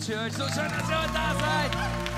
[0.00, 0.32] Church.
[0.32, 1.70] So schön, dass ihr heute da seid.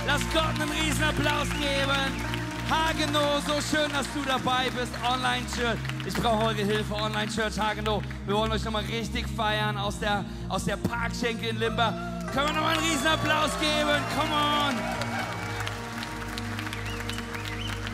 [0.07, 2.33] Lasst Gott einen riesen Applaus geben.
[2.71, 4.93] Hagenow, so schön, dass du dabei bist.
[5.05, 5.79] Online Church.
[6.07, 6.95] Ich brauche eure Hilfe.
[6.95, 8.03] Online Church Hagenow.
[8.25, 11.91] Wir wollen euch nochmal richtig feiern aus der, aus der Parkschenke in Limba.
[12.33, 14.01] Können wir nochmal einen riesen Applaus geben?
[14.17, 14.75] Come on.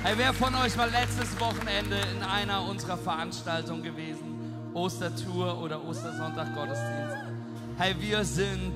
[0.05, 4.71] Hey, wer von euch war letztes Wochenende in einer unserer Veranstaltungen gewesen?
[4.75, 7.17] Ostertour oder Ostersonntag Gottesdienst?
[7.79, 8.75] Hey, wir sind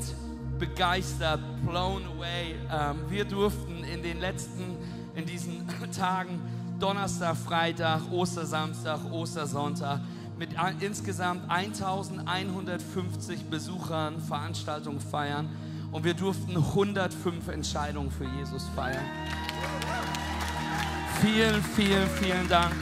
[0.62, 2.54] begeistert, blown away.
[2.70, 4.76] Ähm, wir durften in den letzten,
[5.16, 5.66] in diesen
[5.98, 6.40] Tagen,
[6.78, 9.98] Donnerstag, Freitag, Ostersamstag, Ostersonntag,
[10.38, 15.48] mit insgesamt 1150 Besuchern Veranstaltungen feiern.
[15.90, 19.04] Und wir durften 105 Entscheidungen für Jesus feiern.
[21.20, 22.72] Vielen, vielen, vielen Dank.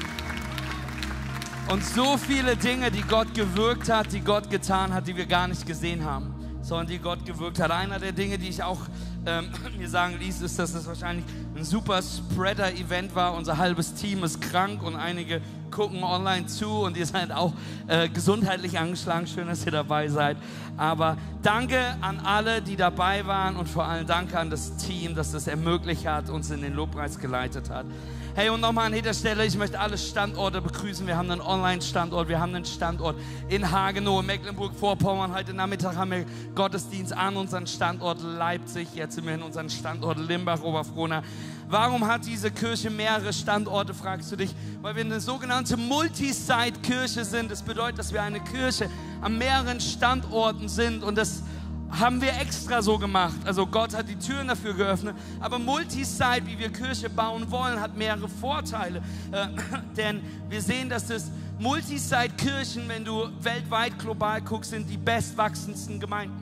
[1.73, 5.49] Und so viele Dinge, die Gott gewirkt hat, die Gott getan hat, die wir gar
[5.49, 7.71] nicht gesehen haben, sondern die Gott gewirkt hat.
[7.71, 8.81] Einer der Dinge, die ich auch
[9.27, 11.25] ähm, mir sagen ließ, ist, dass es wahrscheinlich
[11.57, 13.35] ein super Spreader-Event war.
[13.35, 15.41] Unser halbes Team ist krank und einige
[15.71, 17.53] gucken online zu und ihr seid auch
[17.87, 19.27] äh, gesundheitlich angeschlagen.
[19.27, 20.37] Schön, dass ihr dabei seid.
[20.77, 25.33] Aber danke an alle, die dabei waren und vor allem danke an das Team, das
[25.33, 27.87] das ermöglicht hat, uns in den Lobpreis geleitet hat.
[28.33, 31.05] Hey, und nochmal an dieser Stelle, ich möchte alle Standorte begrüßen.
[31.05, 33.17] Wir haben einen Online-Standort, wir haben einen Standort
[33.49, 35.35] in Hagenow, Mecklenburg-Vorpommern.
[35.35, 36.25] Heute Nachmittag haben wir
[36.55, 38.87] Gottesdienst an unseren Standort Leipzig.
[38.95, 41.25] Jetzt sind wir in unseren Standort Limbach, Oberfrohna.
[41.69, 44.55] Warum hat diese Kirche mehrere Standorte, fragst du dich?
[44.81, 47.51] Weil wir eine sogenannte Multi-Site-Kirche sind.
[47.51, 48.89] Das bedeutet, dass wir eine Kirche
[49.23, 51.43] an mehreren Standorten sind und das
[51.91, 53.37] haben wir extra so gemacht.
[53.45, 55.17] Also Gott hat die Türen dafür geöffnet.
[55.41, 59.03] Aber Multisite, wie wir Kirche bauen wollen, hat mehrere Vorteile.
[59.33, 59.49] Äh,
[59.97, 66.37] denn wir sehen, dass das Multisite-Kirchen, wenn du weltweit global guckst, sind die bestwachsendsten Gemeinden.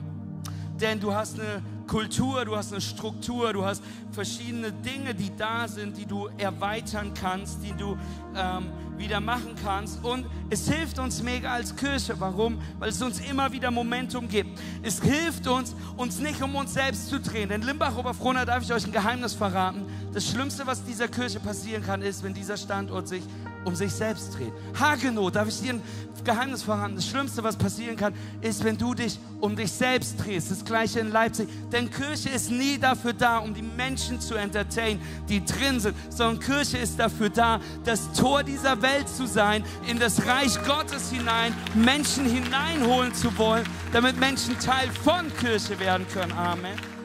[0.79, 5.67] Denn du hast eine Kultur, du hast eine Struktur, du hast verschiedene Dinge, die da
[5.67, 7.97] sind, die du erweitern kannst, die du
[8.35, 10.03] ähm, wieder machen kannst.
[10.03, 12.19] Und es hilft uns mega als Kirche.
[12.19, 12.59] Warum?
[12.77, 14.59] Weil es uns immer wieder Momentum gibt.
[14.83, 17.49] Es hilft uns, uns nicht um uns selbst zu drehen.
[17.49, 19.85] Denn Limbach Oberfrohna darf ich euch ein Geheimnis verraten.
[20.13, 23.23] Das Schlimmste, was dieser Kirche passieren kann, ist, wenn dieser Standort sich
[23.65, 24.53] um sich selbst dreht.
[24.79, 25.81] Hagenow, darf ich dir ein
[26.23, 26.95] Geheimnis verraten?
[26.95, 30.51] Das Schlimmste, was passieren kann, ist, wenn du dich um dich selbst drehst.
[30.51, 31.47] Das gleiche in Leipzig.
[31.71, 36.39] Denn Kirche ist nie dafür da, um die Menschen zu entertainen, die drin sind, sondern
[36.39, 41.53] Kirche ist dafür da, das Tor dieser Welt zu sein, in das Reich Gottes hinein,
[41.73, 46.33] Menschen hineinholen zu wollen, damit Menschen Teil von Kirche werden können.
[46.33, 46.98] Amen.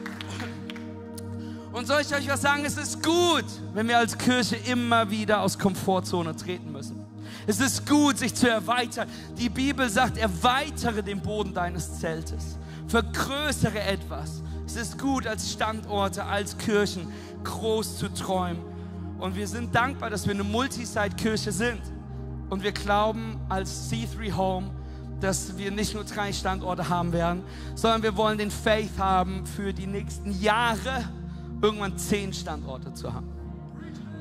[1.75, 2.63] Und soll ich euch was sagen?
[2.63, 3.43] Es ist gut,
[3.73, 7.03] wenn wir als Kirche immer wieder aus Komfortzone treten müssen.
[7.47, 9.09] Es ist gut, sich zu erweitern.
[9.37, 12.57] Die Bibel sagt, erweitere den Boden deines Zeltes.
[12.87, 14.41] Vergrößere etwas.
[14.65, 17.11] Es ist gut, als Standorte, als Kirchen
[17.43, 18.63] groß zu träumen.
[19.19, 21.81] Und wir sind dankbar, dass wir eine Multisite-Kirche sind.
[22.49, 24.69] Und wir glauben als C3 Home,
[25.19, 27.43] dass wir nicht nur drei Standorte haben werden,
[27.75, 31.03] sondern wir wollen den Faith haben für die nächsten Jahre
[31.61, 33.29] irgendwann zehn Standorte zu haben.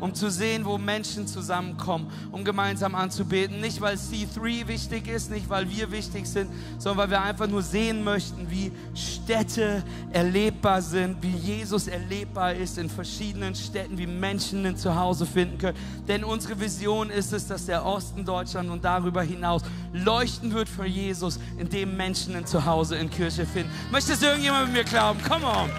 [0.00, 3.60] Um zu sehen, wo Menschen zusammenkommen, um gemeinsam anzubeten.
[3.60, 7.62] Nicht, weil C3 wichtig ist, nicht, weil wir wichtig sind, sondern weil wir einfach nur
[7.62, 9.82] sehen möchten, wie Städte
[10.12, 15.78] erlebbar sind, wie Jesus erlebbar ist in verschiedenen Städten, wie Menschen ein Zuhause finden können.
[16.06, 20.86] Denn unsere Vision ist es, dass der Osten Deutschland und darüber hinaus leuchten wird für
[20.86, 23.70] Jesus, indem Menschen ein Zuhause in Kirche finden.
[23.90, 25.20] Möchtest irgendjemand mit mir glauben?
[25.22, 25.70] Come on!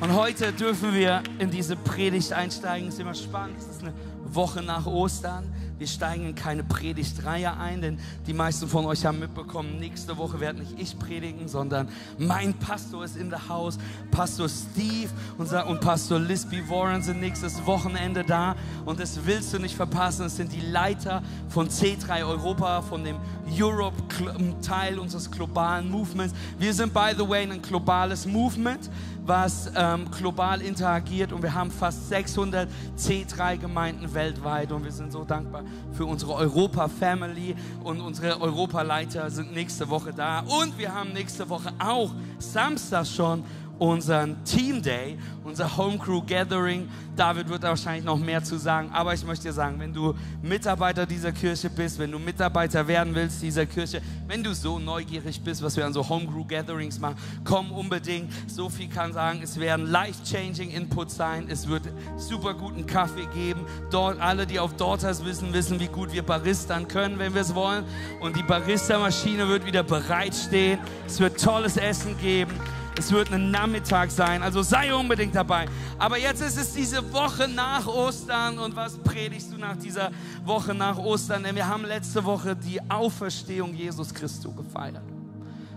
[0.00, 2.88] Und heute dürfen wir in diese Predigt einsteigen.
[2.88, 3.56] Es ist immer spannend.
[3.58, 3.92] Es ist eine
[4.24, 5.44] Woche nach Ostern.
[5.78, 10.38] Wir steigen in keine Predigtreihe ein, denn die meisten von euch haben mitbekommen, nächste Woche
[10.38, 13.76] werde nicht ich predigen, sondern mein Pastor ist in der Haus.
[14.12, 18.54] Pastor Steve und, und Pastor Lisby Warren sind nächstes Wochenende da
[18.84, 20.26] und das willst du nicht verpassen.
[20.26, 23.16] Es sind die Leiter von C3 Europa, von dem
[23.50, 26.34] Europe-Teil unseres globalen Movements.
[26.58, 28.88] Wir sind, by the way, ein globales Movement
[29.26, 32.68] was ähm, global interagiert und wir haben fast 600
[32.98, 35.62] C3-Gemeinden weltweit und wir sind so dankbar
[35.92, 41.72] für unsere Europa-Family und unsere Europaleiter sind nächste Woche da und wir haben nächste Woche
[41.78, 43.44] auch Samstag schon
[43.78, 46.88] unseren Team Day, unser Home Crew Gathering.
[47.16, 51.06] David wird wahrscheinlich noch mehr zu sagen, aber ich möchte dir sagen, wenn du Mitarbeiter
[51.06, 55.62] dieser Kirche bist, wenn du Mitarbeiter werden willst dieser Kirche, wenn du so neugierig bist,
[55.62, 58.32] was wir an so Home Crew Gatherings machen, komm unbedingt.
[58.46, 61.82] So viel kann sagen, es werden life-changing Inputs sein, es wird
[62.16, 63.60] super guten Kaffee geben.
[63.90, 67.54] Dort alle, die auf Daughters wissen, wissen, wie gut wir Baristern können, wenn wir es
[67.54, 67.84] wollen.
[68.20, 70.78] Und die Barista-Maschine wird wieder bereitstehen.
[71.06, 72.54] Es wird tolles Essen geben.
[72.96, 75.66] Es wird ein Nachmittag sein, also sei unbedingt dabei.
[75.98, 80.12] Aber jetzt ist es diese Woche nach Ostern und was predigst du nach dieser
[80.44, 81.42] Woche nach Ostern?
[81.42, 85.02] Denn wir haben letzte Woche die Auferstehung Jesus Christus gefeiert.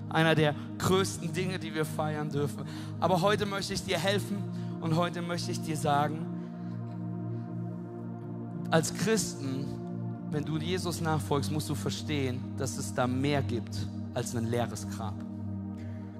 [0.10, 2.64] Einer der größten Dinge, die wir feiern dürfen.
[3.00, 4.38] Aber heute möchte ich dir helfen
[4.80, 6.25] und heute möchte ich dir sagen,
[8.69, 9.66] als Christen,
[10.30, 13.75] wenn du Jesus nachfolgst, musst du verstehen, dass es da mehr gibt
[14.14, 15.16] als ein leeres Grab.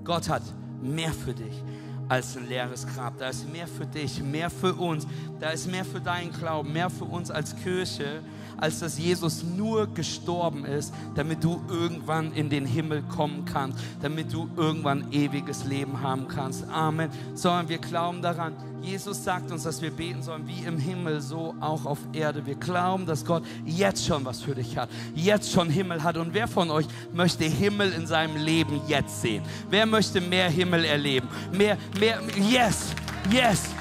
[0.04, 0.44] Gott hat
[0.82, 1.64] mehr für dich
[2.10, 3.18] als ein leeres Grab.
[3.18, 5.06] Da ist mehr für dich, mehr für uns.
[5.40, 8.22] Da ist mehr für deinen Glauben, mehr für uns als Kirche,
[8.58, 14.34] als dass Jesus nur gestorben ist, damit du irgendwann in den Himmel kommen kannst, damit
[14.34, 16.68] du irgendwann ewiges Leben haben kannst.
[16.70, 17.10] Amen.
[17.36, 21.56] Sondern wir glauben daran, Jesus sagt uns, dass wir beten sollen, wie im Himmel, so
[21.60, 22.46] auch auf Erde.
[22.46, 26.18] Wir glauben, dass Gott jetzt schon was für dich hat, jetzt schon Himmel hat.
[26.18, 29.44] Und wer von euch möchte Himmel in seinem Leben jetzt sehen?
[29.70, 31.28] Wer möchte mehr Himmel erleben?
[31.52, 32.94] Mehr, mehr, yes,
[33.30, 33.77] yes.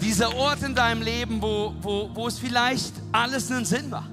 [0.00, 4.10] Dieser Ort in deinem Leben, wo, wo, wo es vielleicht alles einen Sinn macht.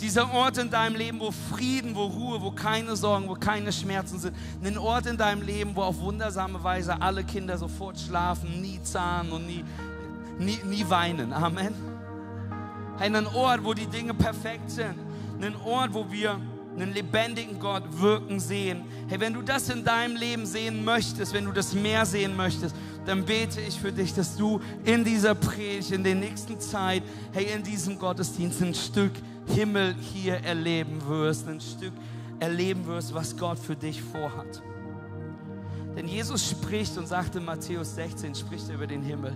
[0.00, 4.18] Dieser Ort in deinem Leben, wo Frieden, wo Ruhe, wo keine Sorgen, wo keine Schmerzen
[4.18, 4.34] sind.
[4.64, 9.30] Ein Ort in deinem Leben, wo auf wundersame Weise alle Kinder sofort schlafen, nie zahnen
[9.32, 9.62] und nie,
[10.38, 11.34] nie, nie weinen.
[11.34, 11.74] Amen.
[12.98, 14.94] Ein Ort, wo die Dinge perfekt sind.
[15.42, 16.40] Ein Ort, wo wir
[16.80, 18.82] einen lebendigen Gott wirken sehen.
[19.08, 22.74] Hey, wenn du das in deinem Leben sehen möchtest, wenn du das mehr sehen möchtest,
[23.06, 27.46] dann bete ich für dich, dass du in dieser Predigt, in der nächsten Zeit, hey,
[27.54, 29.12] in diesem Gottesdienst ein Stück
[29.46, 31.92] Himmel hier erleben wirst, ein Stück
[32.38, 34.62] erleben wirst, was Gott für dich vorhat.
[35.96, 39.32] Denn Jesus spricht und sagt in Matthäus 16, spricht er über den Himmel.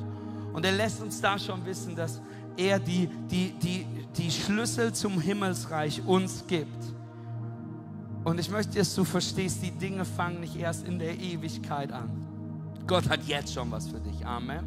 [0.53, 2.21] Und er lässt uns da schon wissen, dass
[2.57, 3.87] er die, die, die,
[4.17, 6.95] die Schlüssel zum Himmelsreich uns gibt.
[8.25, 12.11] Und ich möchte, dass du verstehst, die Dinge fangen nicht erst in der Ewigkeit an.
[12.87, 14.25] Gott hat jetzt schon was für dich.
[14.27, 14.65] Amen.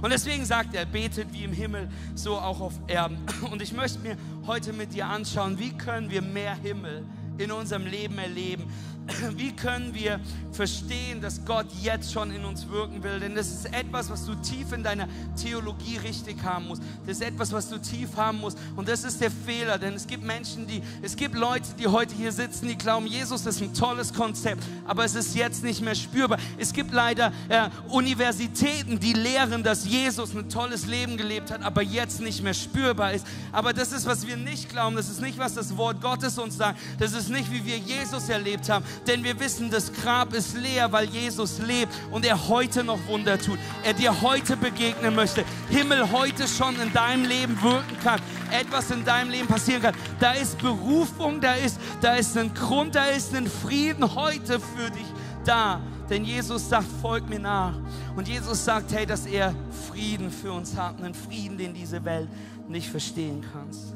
[0.00, 3.18] Und deswegen sagt er, betet wie im Himmel, so auch auf Erden.
[3.50, 7.04] Und ich möchte mir heute mit dir anschauen, wie können wir mehr Himmel
[7.38, 8.64] in unserem Leben erleben.
[9.36, 10.20] Wie können wir
[10.52, 13.20] verstehen, dass Gott jetzt schon in uns wirken will?
[13.20, 15.08] Denn das ist etwas, was du tief in deiner
[15.40, 16.82] Theologie richtig haben musst.
[17.06, 18.58] Das ist etwas, was du tief haben musst.
[18.76, 22.14] Und das ist der Fehler, denn es gibt Menschen, die, es gibt Leute, die heute
[22.14, 25.94] hier sitzen, die glauben, Jesus ist ein tolles Konzept, aber es ist jetzt nicht mehr
[25.94, 26.38] spürbar.
[26.58, 31.82] Es gibt leider äh, Universitäten, die lehren, dass Jesus ein tolles Leben gelebt hat, aber
[31.82, 33.26] jetzt nicht mehr spürbar ist.
[33.52, 34.96] Aber das ist, was wir nicht glauben.
[34.96, 36.78] Das ist nicht, was das Wort Gottes uns sagt.
[36.98, 38.84] Das ist nicht, wie wir Jesus erlebt haben.
[39.06, 43.38] Denn wir wissen, das Grab ist leer, weil Jesus lebt und er heute noch Wunder
[43.38, 43.58] tut.
[43.82, 45.44] Er dir heute begegnen möchte.
[45.68, 48.20] Himmel heute schon in deinem Leben wirken kann.
[48.50, 49.94] Etwas in deinem Leben passieren kann.
[50.20, 54.90] Da ist Berufung, da ist, da ist ein Grund, da ist ein Frieden heute für
[54.90, 55.06] dich
[55.44, 55.80] da.
[56.10, 57.74] Denn Jesus sagt, folg mir nach.
[58.14, 59.54] Und Jesus sagt, hey, dass er
[59.90, 61.02] Frieden für uns hat.
[61.02, 62.28] Einen Frieden, den diese Welt
[62.68, 63.94] nicht verstehen kannst.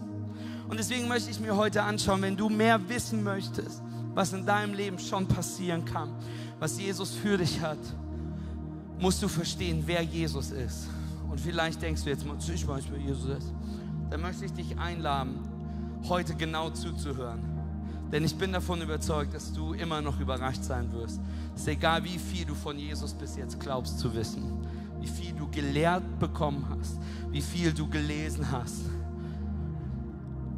[0.68, 3.82] Und deswegen möchte ich mir heute anschauen, wenn du mehr wissen möchtest,
[4.18, 6.08] was in deinem Leben schon passieren kann,
[6.58, 7.78] was Jesus für dich hat,
[8.98, 10.88] musst du verstehen, wer Jesus ist.
[11.30, 13.52] Und vielleicht denkst du jetzt mal, ich weiß, wer Jesus ist.
[14.10, 15.38] Dann möchte ich dich einladen,
[16.08, 17.38] heute genau zuzuhören.
[18.10, 21.20] Denn ich bin davon überzeugt, dass du immer noch überrascht sein wirst.
[21.54, 24.66] Es ist egal, wie viel du von Jesus bis jetzt glaubst zu wissen,
[24.98, 26.98] wie viel du gelehrt bekommen hast,
[27.30, 28.80] wie viel du gelesen hast.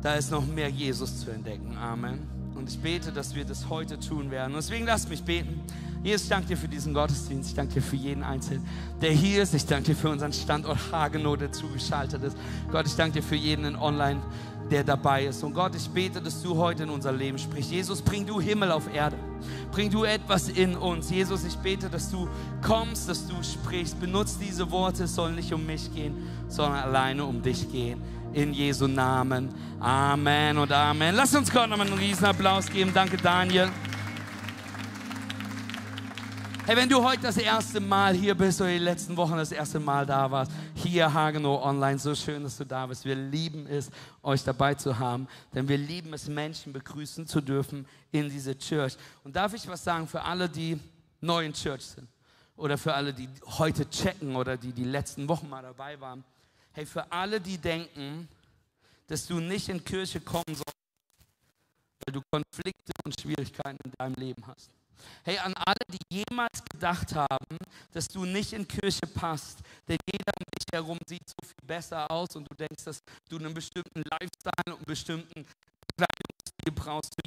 [0.00, 1.76] Da ist noch mehr Jesus zu entdecken.
[1.76, 2.39] Amen.
[2.60, 4.52] Und ich bete, dass wir das heute tun werden.
[4.52, 5.62] Und deswegen lass mich beten.
[6.02, 7.48] Jesus, ich danke dir für diesen Gottesdienst.
[7.48, 8.66] Ich danke dir für jeden Einzelnen,
[9.00, 9.54] der hier ist.
[9.54, 12.36] Ich danke dir für unseren Standort Hagenow, der zugeschaltet ist.
[12.70, 14.20] Gott, ich danke dir für jeden in Online,
[14.70, 15.42] der dabei ist.
[15.42, 17.70] Und Gott, ich bete, dass du heute in unser Leben sprichst.
[17.70, 19.16] Jesus, bring du Himmel auf Erde.
[19.72, 21.08] Bring du etwas in uns.
[21.08, 22.28] Jesus, ich bete, dass du
[22.60, 23.98] kommst, dass du sprichst.
[23.98, 25.04] Benutzt diese Worte.
[25.04, 28.02] Es soll nicht um mich gehen, sondern alleine um dich gehen
[28.32, 29.52] in Jesu Namen.
[29.80, 31.14] Amen und Amen.
[31.14, 32.92] Lass uns Gott nochmal einen riesen Applaus geben.
[32.94, 33.70] Danke, Daniel.
[36.66, 39.80] Hey, wenn du heute das erste Mal hier bist oder die letzten Wochen das erste
[39.80, 43.04] Mal da warst, hier Hagenow Online, so schön, dass du da bist.
[43.04, 43.90] Wir lieben es,
[44.22, 48.96] euch dabei zu haben, denn wir lieben es, Menschen begrüßen zu dürfen in diese Church.
[49.24, 50.78] Und darf ich was sagen für alle, die
[51.20, 52.06] neu in Church sind
[52.56, 56.22] oder für alle, die heute checken oder die die letzten Wochen mal dabei waren.
[56.72, 58.28] Hey, für alle, die denken,
[59.08, 60.76] dass du nicht in Kirche kommen sollst,
[62.06, 64.70] weil du Konflikte und Schwierigkeiten in deinem Leben hast.
[65.24, 67.56] Hey, an alle, die jemals gedacht haben,
[67.92, 69.58] dass du nicht in Kirche passt,
[69.88, 73.38] denn jeder um dich herum sieht so viel besser aus und du denkst, dass du
[73.38, 75.46] einen bestimmten Lifestyle und einen bestimmten
[75.96, 77.14] Kleidungsstil brauchst.
[77.14, 77.20] Zu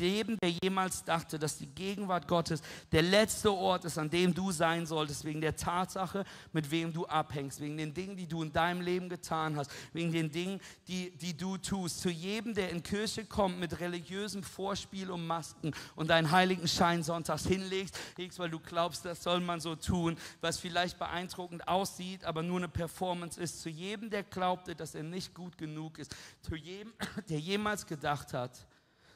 [0.00, 2.62] jedem, der jemals dachte, dass die Gegenwart Gottes
[2.92, 7.06] der letzte Ort ist, an dem du sein solltest, wegen der Tatsache, mit wem du
[7.06, 11.10] abhängst, wegen den Dingen, die du in deinem Leben getan hast, wegen den Dingen, die,
[11.10, 12.00] die du tust.
[12.00, 17.02] Zu jedem, der in Kirche kommt mit religiösem Vorspiel und Masken und deinen heiligen Schein
[17.02, 17.98] sonntags hinlegst,
[18.38, 22.68] weil du glaubst, das soll man so tun, was vielleicht beeindruckend aussieht, aber nur eine
[22.68, 23.60] Performance ist.
[23.60, 26.14] Zu jedem, der glaubte, dass er nicht gut genug ist.
[26.40, 26.92] Zu jedem,
[27.28, 28.66] der jemals gedacht hat,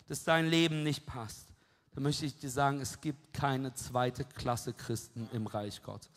[0.09, 1.49] dass dein Leben nicht passt,
[1.94, 6.11] dann möchte ich dir sagen, es gibt keine zweite Klasse Christen im Reich Gottes.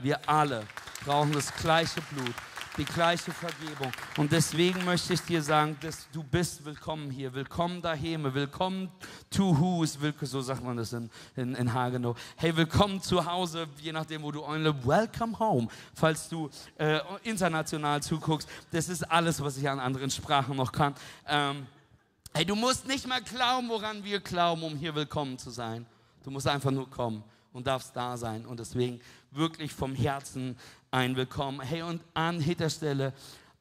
[0.00, 0.64] Wir alle
[1.04, 2.34] brauchen das gleiche Blut,
[2.76, 3.90] die gleiche Vergebung.
[4.16, 8.90] Und deswegen möchte ich dir sagen, dass du bist willkommen hier, willkommen daheim, willkommen
[9.30, 12.16] to who's, so sagt man das in, in, in Hagenow.
[12.36, 18.00] Hey, willkommen zu Hause, je nachdem, wo du only welcome home, falls du äh, international
[18.00, 18.48] zuguckst.
[18.70, 20.94] Das ist alles, was ich an anderen Sprachen noch kann.
[21.26, 21.66] Ähm,
[22.38, 25.84] Hey, du musst nicht mal glauben, woran wir glauben, um hier willkommen zu sein.
[26.22, 28.46] Du musst einfach nur kommen und darfst da sein.
[28.46, 29.00] Und deswegen
[29.32, 30.56] wirklich vom Herzen
[30.92, 31.60] ein Willkommen.
[31.60, 33.12] Hey, und an Hitterstelle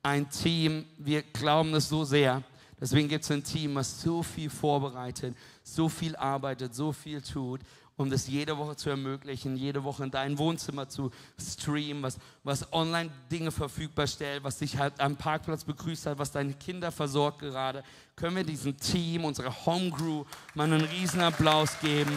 [0.04, 2.44] ein Team, wir glauben es so sehr.
[2.80, 7.62] Deswegen gibt es ein Team, was so viel vorbereitet, so viel arbeitet, so viel tut
[7.98, 12.72] um das jede Woche zu ermöglichen, jede Woche in dein Wohnzimmer zu streamen, was, was
[12.72, 17.40] online Dinge verfügbar stellt, was dich halt am Parkplatz begrüßt hat, was deine Kinder versorgt
[17.40, 17.84] gerade.
[18.16, 22.16] Können wir diesem Team, unserer Homegrew, mal einen riesen Applaus geben.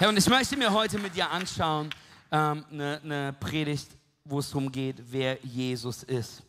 [0.00, 1.90] Ja, und ich möchte mir heute mit dir anschauen,
[2.30, 3.88] ähm, eine, eine Predigt,
[4.24, 6.44] wo es darum geht, wer Jesus ist.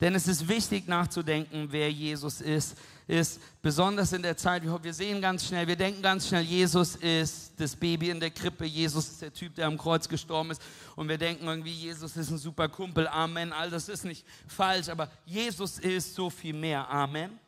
[0.00, 2.76] Denn es ist wichtig nachzudenken, wer Jesus ist.
[3.06, 7.52] Ist besonders in der Zeit, wir sehen ganz schnell, wir denken ganz schnell, Jesus ist
[7.56, 10.62] das Baby in der Krippe, Jesus ist der Typ, der am Kreuz gestorben ist.
[10.94, 13.52] Und wir denken irgendwie, Jesus ist ein super Kumpel, Amen.
[13.52, 17.38] All das ist nicht falsch, aber Jesus ist so viel mehr, Amen.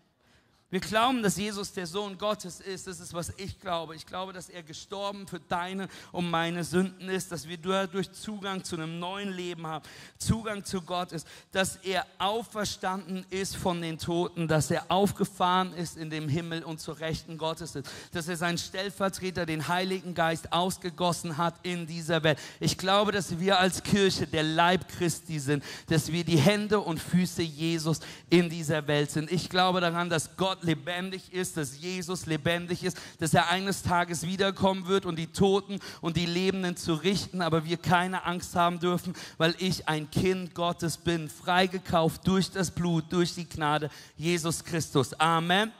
[0.73, 2.87] Wir glauben, dass Jesus der Sohn Gottes ist.
[2.87, 3.95] Das ist, was ich glaube.
[3.95, 8.65] Ich glaube, dass er gestorben für deine und meine Sünden ist, dass wir dadurch Zugang
[8.65, 9.85] zu einem neuen Leben haben,
[10.17, 15.99] Zugang zu Gott ist, dass er auferstanden ist von den Toten, dass er aufgefahren ist
[15.99, 20.55] in dem Himmel und zur Rechten Gottes ist, dass er seinen Stellvertreter, den Heiligen Geist,
[20.55, 22.39] ausgegossen hat in dieser Welt.
[22.61, 26.99] Ich glaube, dass wir als Kirche der Leib Christi sind, dass wir die Hände und
[26.99, 28.01] Füße Jesus
[28.31, 29.31] in dieser Welt sind.
[29.31, 34.27] Ich glaube daran, dass Gott lebendig ist, dass Jesus lebendig ist, dass er eines Tages
[34.27, 38.81] wiederkommen wird und die Toten und die Lebenden zu richten, aber wir keine Angst haben
[38.81, 44.65] dürfen, weil ich ein Kind Gottes bin, freigekauft durch das Blut, durch die Gnade Jesus
[44.65, 45.13] Christus.
[45.15, 45.73] Amen.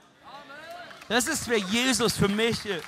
[1.09, 2.83] Das ist, wer Jesus für mich ist.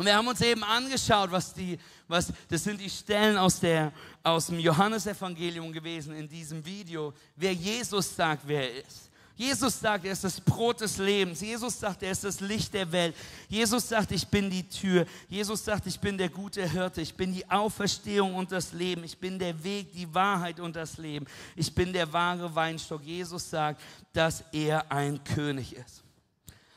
[0.00, 3.92] Und wir haben uns eben angeschaut, was die, was, das sind die Stellen aus, der,
[4.22, 9.09] aus dem Johannesevangelium gewesen in diesem Video, wer Jesus sagt, wer er ist.
[9.40, 11.40] Jesus sagt, er ist das Brot des Lebens.
[11.40, 13.16] Jesus sagt, er ist das Licht der Welt.
[13.48, 15.06] Jesus sagt, ich bin die Tür.
[15.30, 17.00] Jesus sagt, ich bin der gute Hirte.
[17.00, 19.02] Ich bin die Auferstehung und das Leben.
[19.02, 21.24] Ich bin der Weg, die Wahrheit und das Leben.
[21.56, 23.02] Ich bin der wahre Weinstock.
[23.02, 23.80] Jesus sagt,
[24.12, 26.02] dass er ein König ist.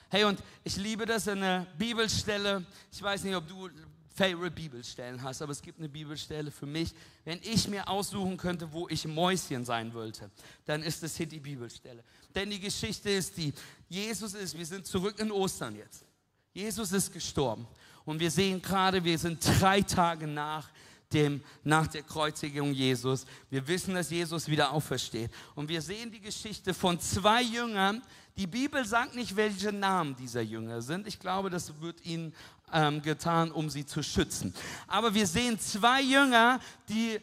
[0.08, 2.65] Hey, und ich liebe das in der Bibelstelle.
[2.89, 3.70] Ich weiß nicht, ob du
[4.15, 6.93] Favorite Bibelstellen hast, aber es gibt eine Bibelstelle für mich.
[7.25, 10.29] Wenn ich mir aussuchen könnte, wo ich Mäuschen sein wollte,
[10.65, 12.03] dann ist es hier die Bibelstelle.
[12.35, 13.53] Denn die Geschichte ist die,
[13.87, 16.05] Jesus ist, wir sind zurück in Ostern jetzt.
[16.53, 17.67] Jesus ist gestorben.
[18.05, 20.69] Und wir sehen gerade, wir sind drei Tage nach
[21.13, 23.25] dem, nach der Kreuzigung Jesus.
[23.49, 25.31] Wir wissen, dass Jesus wieder aufersteht.
[25.55, 28.01] Und wir sehen die Geschichte von zwei Jüngern.
[28.35, 31.07] Die Bibel sagt nicht, welche Namen dieser Jünger sind.
[31.07, 32.33] Ich glaube, das wird ihnen
[32.71, 34.53] ähm, getan, um sie zu schützen.
[34.87, 36.59] Aber wir sehen zwei Jünger,
[36.89, 37.19] die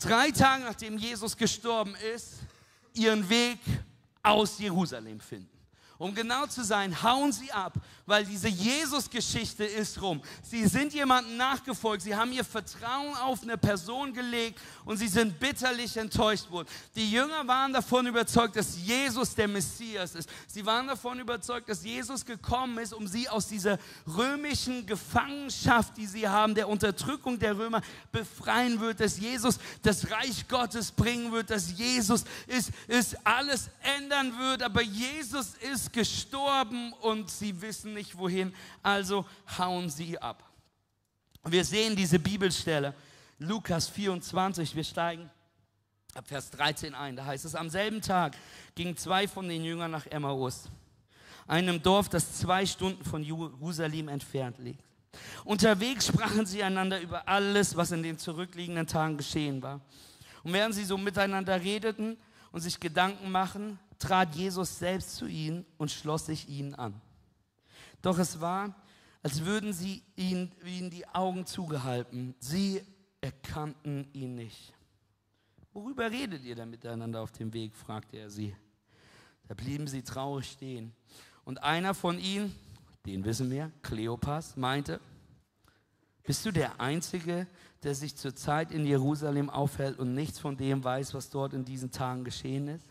[0.00, 2.34] drei Tage nachdem Jesus gestorben ist,
[2.94, 3.58] ihren Weg
[4.28, 5.58] aus Jerusalem finden.
[5.98, 7.74] Um genau zu sein, hauen sie ab,
[8.08, 10.22] weil diese Jesus-Geschichte ist rum.
[10.42, 15.38] Sie sind jemandem nachgefolgt, sie haben ihr Vertrauen auf eine Person gelegt und sie sind
[15.38, 16.68] bitterlich enttäuscht worden.
[16.96, 20.30] Die Jünger waren davon überzeugt, dass Jesus der Messias ist.
[20.46, 26.06] Sie waren davon überzeugt, dass Jesus gekommen ist, um sie aus dieser römischen Gefangenschaft, die
[26.06, 31.50] sie haben, der Unterdrückung der Römer befreien wird, dass Jesus das Reich Gottes bringen wird,
[31.50, 34.62] dass Jesus ist, ist alles ändern wird.
[34.62, 39.26] Aber Jesus ist gestorben und sie wissen nicht wohin, also
[39.58, 40.42] hauen sie ab.
[41.44, 42.94] Wir sehen diese Bibelstelle,
[43.38, 45.30] Lukas 24, wir steigen
[46.14, 47.16] ab Vers 13 ein.
[47.16, 48.36] Da heißt es, am selben Tag
[48.74, 50.68] gingen zwei von den Jüngern nach Emmaus,
[51.46, 54.84] einem Dorf, das zwei Stunden von Jerusalem entfernt liegt.
[55.44, 59.80] Unterwegs sprachen sie einander über alles, was in den zurückliegenden Tagen geschehen war.
[60.44, 62.16] Und während sie so miteinander redeten
[62.52, 67.00] und sich Gedanken machen, trat Jesus selbst zu ihnen und schloss sich ihnen an.
[68.02, 68.74] Doch es war,
[69.22, 70.52] als würden sie ihnen,
[70.90, 72.34] die Augen zugehalten.
[72.38, 72.82] Sie
[73.20, 74.72] erkannten ihn nicht.
[75.72, 77.74] Worüber redet ihr denn miteinander auf dem Weg?
[77.74, 78.54] fragte er sie.
[79.46, 80.92] Da blieben sie traurig stehen.
[81.44, 82.54] Und einer von ihnen,
[83.06, 85.00] den wissen wir, Kleopas, meinte,
[86.22, 87.46] bist du der Einzige,
[87.82, 91.90] der sich zurzeit in Jerusalem aufhält und nichts von dem weiß, was dort in diesen
[91.90, 92.84] Tagen geschehen ist?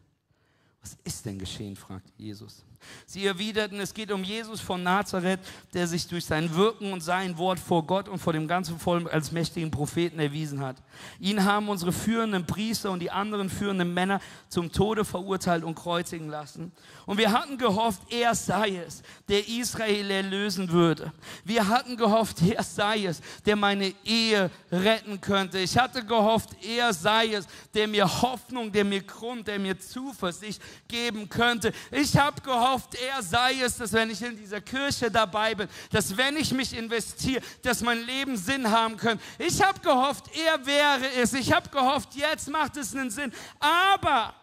[0.88, 1.76] Was ist denn geschehen?
[1.76, 2.64] fragte Jesus.
[3.06, 5.40] Sie erwiderten, es geht um Jesus von Nazareth,
[5.74, 9.12] der sich durch sein Wirken und sein Wort vor Gott und vor dem ganzen Volk
[9.12, 10.78] als mächtigen Propheten erwiesen hat.
[11.20, 16.30] Ihn haben unsere führenden Priester und die anderen führenden Männer zum Tode verurteilt und kreuzigen
[16.30, 16.72] lassen.
[17.06, 21.14] Und wir hatten gehofft, er sei es, der Israel erlösen würde.
[21.46, 25.60] Wir hatten gehofft, er sei es, der meine Ehe retten könnte.
[25.60, 30.62] Ich hatte gehofft, er sei es, der mir Hoffnung, der mir Grund, der mir Zuversicht
[30.88, 31.72] geben könnte.
[31.92, 36.16] Ich habe gehofft, er sei es, dass wenn ich in dieser Kirche dabei bin, dass
[36.16, 39.24] wenn ich mich investiere, dass mein Leben Sinn haben könnte.
[39.38, 41.34] Ich habe gehofft, er wäre es.
[41.34, 43.32] Ich habe gehofft, jetzt macht es einen Sinn.
[43.60, 44.34] Aber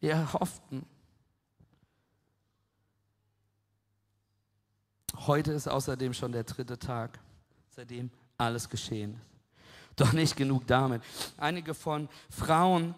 [0.00, 0.86] wir hofften.
[5.26, 7.18] Heute ist außerdem schon der dritte Tag,
[7.70, 9.36] seitdem alles geschehen ist.
[9.96, 11.02] Doch nicht genug damit.
[11.38, 12.94] Einige von Frauen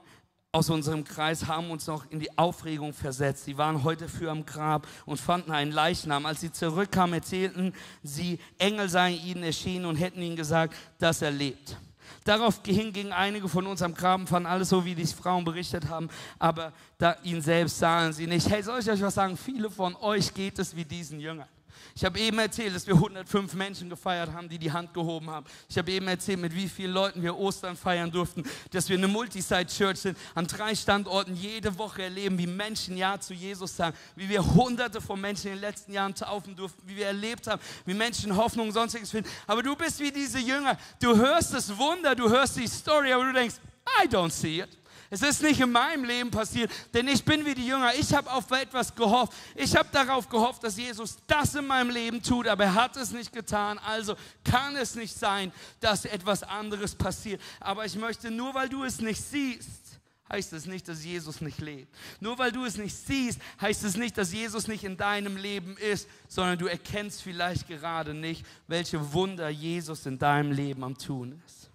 [0.50, 3.44] aus unserem Kreis haben uns noch in die Aufregung versetzt.
[3.44, 6.24] Sie waren heute für am Grab und fanden einen Leichnam.
[6.24, 11.32] Als sie zurückkamen, erzählten sie, Engel seien ihnen erschienen und hätten ihnen gesagt, dass er
[11.32, 11.76] lebt.
[12.24, 16.08] Daraufhin gingen einige von uns am Graben, fanden alles so, wie die Frauen berichtet haben,
[16.38, 18.48] aber da ihn selbst sahen sie nicht.
[18.48, 19.36] Hey, soll ich euch was sagen?
[19.36, 21.48] Viele von euch geht es wie diesen Jüngern.
[21.94, 25.46] Ich habe eben erzählt, dass wir 105 Menschen gefeiert haben, die die Hand gehoben haben.
[25.68, 29.08] Ich habe eben erzählt, mit wie vielen Leuten wir Ostern feiern durften, dass wir eine
[29.08, 34.28] Multisite-Church sind, an drei Standorten jede Woche erleben, wie Menschen Ja zu Jesus sagen, wie
[34.28, 37.94] wir hunderte von Menschen in den letzten Jahren taufen durften, wie wir erlebt haben, wie
[37.94, 39.28] Menschen Hoffnung und sonstiges finden.
[39.46, 40.76] Aber du bist wie diese Jünger.
[41.00, 43.56] Du hörst das Wunder, du hörst die Story, aber du denkst,
[44.02, 44.77] I don't see it.
[45.10, 47.94] Es ist nicht in meinem Leben passiert, denn ich bin wie die Jünger.
[47.94, 49.32] Ich habe auf etwas gehofft.
[49.54, 53.12] Ich habe darauf gehofft, dass Jesus das in meinem Leben tut, aber er hat es
[53.12, 53.78] nicht getan.
[53.78, 57.40] Also kann es nicht sein, dass etwas anderes passiert.
[57.58, 59.88] Aber ich möchte, nur weil du es nicht siehst,
[60.30, 61.94] heißt es nicht, dass Jesus nicht lebt.
[62.20, 65.76] Nur weil du es nicht siehst, heißt es nicht, dass Jesus nicht in deinem Leben
[65.78, 71.40] ist, sondern du erkennst vielleicht gerade nicht, welche Wunder Jesus in deinem Leben am tun
[71.46, 71.67] ist.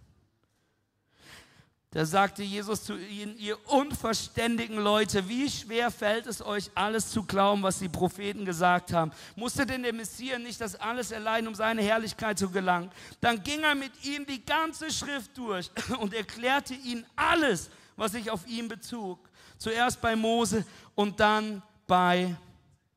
[1.93, 7.21] Da sagte Jesus zu ihnen, ihr unverständigen Leute, wie schwer fällt es euch, alles zu
[7.21, 9.11] glauben, was die Propheten gesagt haben?
[9.35, 12.89] Musste denn der Messias nicht das alles erleiden, um seine Herrlichkeit zu gelangen?
[13.21, 18.31] Dann ging er mit ihnen die ganze Schrift durch und erklärte ihnen alles, was sich
[18.31, 19.29] auf ihn bezog.
[19.59, 22.35] Zuerst bei Mose und dann bei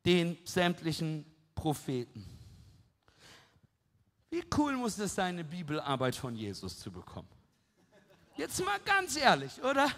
[0.06, 2.24] den sämtlichen Propheten.
[4.30, 7.35] Wie cool muss es sein, eine Bibelarbeit von Jesus zu bekommen?
[8.36, 9.90] Jetzt mal ganz ehrlich, oder?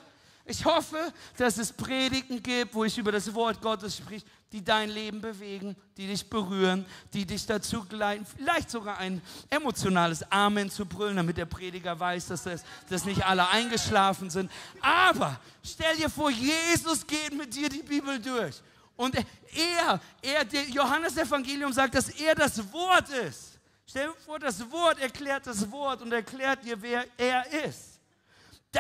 [0.44, 4.88] Ich hoffe, dass es Predigten gibt, wo ich über das Wort Gottes spreche, die dein
[4.88, 9.20] Leben bewegen, die dich berühren, die dich dazu geleiten, vielleicht sogar ein
[9.51, 14.51] emotionales Amen zu brüllen, damit der Prediger weiß, dass, das, dass nicht alle eingeschlafen sind.
[14.81, 18.62] Aber stell dir vor, Jesus geht mit dir die Bibel durch.
[18.96, 23.59] Und er, er, der Johannes Evangelium sagt, dass er das Wort ist.
[23.87, 27.88] Stell dir vor, das Wort erklärt das Wort und erklärt dir, wer er ist.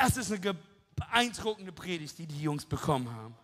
[0.00, 0.54] Das ist eine
[0.94, 3.34] beeindruckende Predigt, die die Jungs bekommen haben.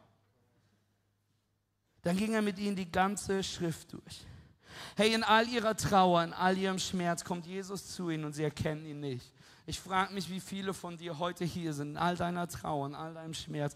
[2.02, 4.24] Dann ging er mit ihnen die ganze Schrift durch.
[4.94, 8.44] Hey, in all ihrer Trauer, in all ihrem Schmerz kommt Jesus zu ihnen und sie
[8.44, 9.32] erkennen ihn nicht.
[9.66, 12.94] Ich frage mich, wie viele von dir heute hier sind, in all deiner Trauer, in
[12.94, 13.74] all deinem Schmerz,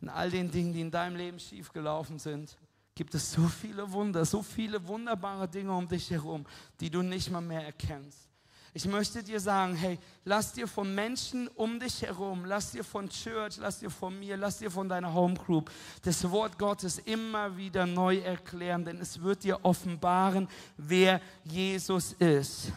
[0.00, 2.56] in all den Dingen, die in deinem Leben schiefgelaufen sind.
[2.94, 6.46] gibt es so viele Wunder, so viele wunderbare Dinge um dich herum,
[6.80, 8.30] die du nicht mal mehr erkennst.
[8.76, 13.08] Ich möchte dir sagen, hey, lass dir von Menschen um dich herum, lass dir von
[13.08, 15.70] Church, lass dir von mir, lass dir von deiner Home Group
[16.02, 22.72] das Wort Gottes immer wieder neu erklären, denn es wird dir offenbaren, wer Jesus ist.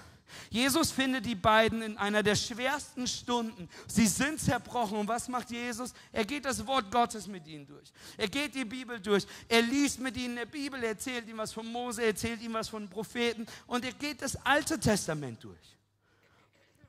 [0.51, 3.67] Jesus findet die beiden in einer der schwersten Stunden.
[3.87, 4.99] Sie sind zerbrochen.
[4.99, 5.93] Und was macht Jesus?
[6.11, 7.91] Er geht das Wort Gottes mit ihnen durch.
[8.17, 9.25] Er geht die Bibel durch.
[9.49, 12.53] Er liest mit ihnen der Bibel, er erzählt ihm was von Mose, er erzählt ihm
[12.53, 13.47] was von Propheten.
[13.65, 15.76] Und er geht das Alte Testament durch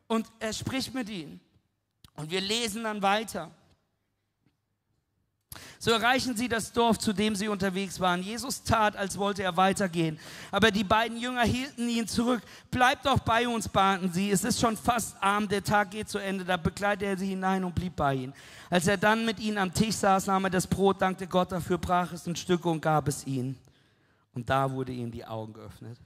[0.09, 1.41] und er spricht mit ihnen.
[2.15, 3.51] Und wir lesen dann weiter.
[5.79, 8.23] So erreichen sie das Dorf, zu dem sie unterwegs waren.
[8.23, 10.19] Jesus tat, als wollte er weitergehen.
[10.51, 12.43] Aber die beiden Jünger hielten ihn zurück.
[12.71, 14.31] Bleibt doch bei uns, baten sie.
[14.31, 16.45] Es ist schon fast Abend, der Tag geht zu Ende.
[16.45, 18.35] Da begleitete er sie hinein und blieb bei ihnen.
[18.69, 21.79] Als er dann mit ihnen am Tisch saß, nahm er das Brot, dankte Gott dafür,
[21.79, 23.57] brach es in Stücke und gab es ihnen.
[24.35, 25.99] Und da wurde ihnen die Augen geöffnet.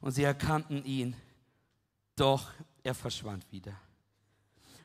[0.00, 1.14] Und sie erkannten ihn.
[2.16, 2.46] Doch
[2.88, 3.72] er verschwand wieder.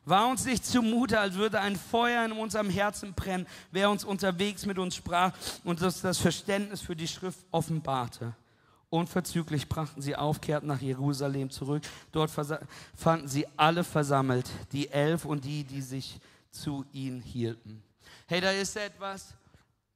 [0.05, 4.65] War uns nicht zumute, als würde ein Feuer in unserem Herzen brennen, wer uns unterwegs
[4.65, 8.35] mit uns sprach und das, das Verständnis für die Schrift offenbarte.
[8.89, 11.83] Unverzüglich brachten sie auf, kehrten nach Jerusalem zurück.
[12.11, 12.29] Dort
[12.95, 16.19] fanden sie alle versammelt, die Elf und die, die sich
[16.51, 17.81] zu ihnen hielten.
[18.27, 19.33] Hey, da ist etwas.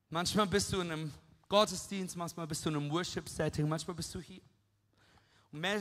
[0.09, 1.13] Manchmal bist du in einem
[1.49, 4.41] Gottesdienst, manchmal bist du in einem Worship-Setting, manchmal bist du hier.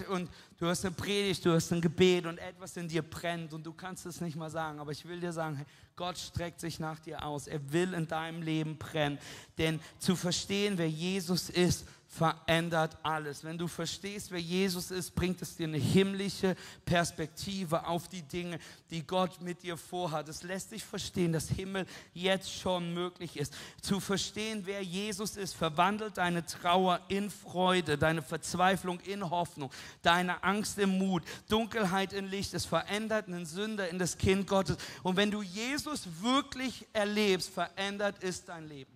[0.09, 3.65] Und du hast eine Predigt, du hast ein Gebet und etwas in dir brennt und
[3.65, 4.79] du kannst es nicht mal sagen.
[4.81, 5.65] Aber ich will dir sagen,
[5.97, 7.47] Gott streckt sich nach dir aus.
[7.47, 9.19] Er will in deinem Leben brennen.
[9.59, 13.45] Denn zu verstehen, wer Jesus ist, verändert alles.
[13.45, 18.59] Wenn du verstehst, wer Jesus ist, bringt es dir eine himmlische Perspektive auf die Dinge,
[18.91, 20.29] die Gott mit dir vorhat.
[20.29, 23.55] Es lässt dich verstehen, dass Himmel jetzt schon möglich ist.
[23.83, 29.71] Zu verstehen, wer Jesus ist, verwandelt deine Trauer in Freude, deine Verzweiflung in Hoffnung,
[30.03, 32.55] deine Angst in Mut, Dunkelheit in Licht.
[32.55, 34.77] Es verändert einen Sünder in das Kind Gottes.
[35.03, 38.96] Und wenn du Jesus wirklich erlebst, verändert es dein Leben.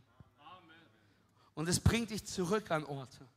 [1.61, 3.29] Und es bringt dich zurück an Orte.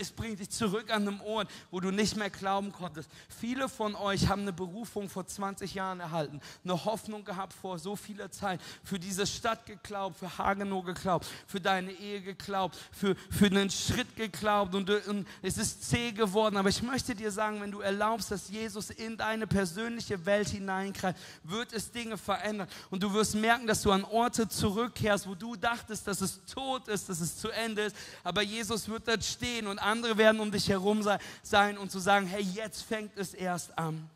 [0.00, 3.10] Es bringt dich zurück an einem Ort, wo du nicht mehr glauben konntest.
[3.28, 7.94] Viele von euch haben eine Berufung vor 20 Jahren erhalten, eine Hoffnung gehabt vor so
[7.94, 13.46] vieler Zeit, für diese Stadt geglaubt, für Hagenow geglaubt, für deine Ehe geglaubt, für, für
[13.46, 16.56] einen Schritt geglaubt und, und es ist zäh geworden.
[16.56, 21.18] Aber ich möchte dir sagen, wenn du erlaubst, dass Jesus in deine persönliche Welt hineingreift,
[21.44, 22.68] wird es Dinge verändern.
[22.90, 26.88] Und du wirst merken, dass du an Orte zurückkehrst, wo du dachtest, dass es tot
[26.88, 27.96] ist, dass es zu Ende ist.
[28.24, 31.02] Aber Jesus wird dort stehen und andere werden um dich herum
[31.42, 34.08] sein und zu sagen, hey, jetzt fängt es erst an.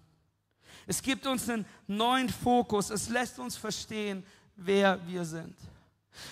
[0.87, 2.91] Es gibt uns einen neuen Fokus.
[2.91, 4.23] Es lässt uns verstehen,
[4.55, 5.57] wer wir sind.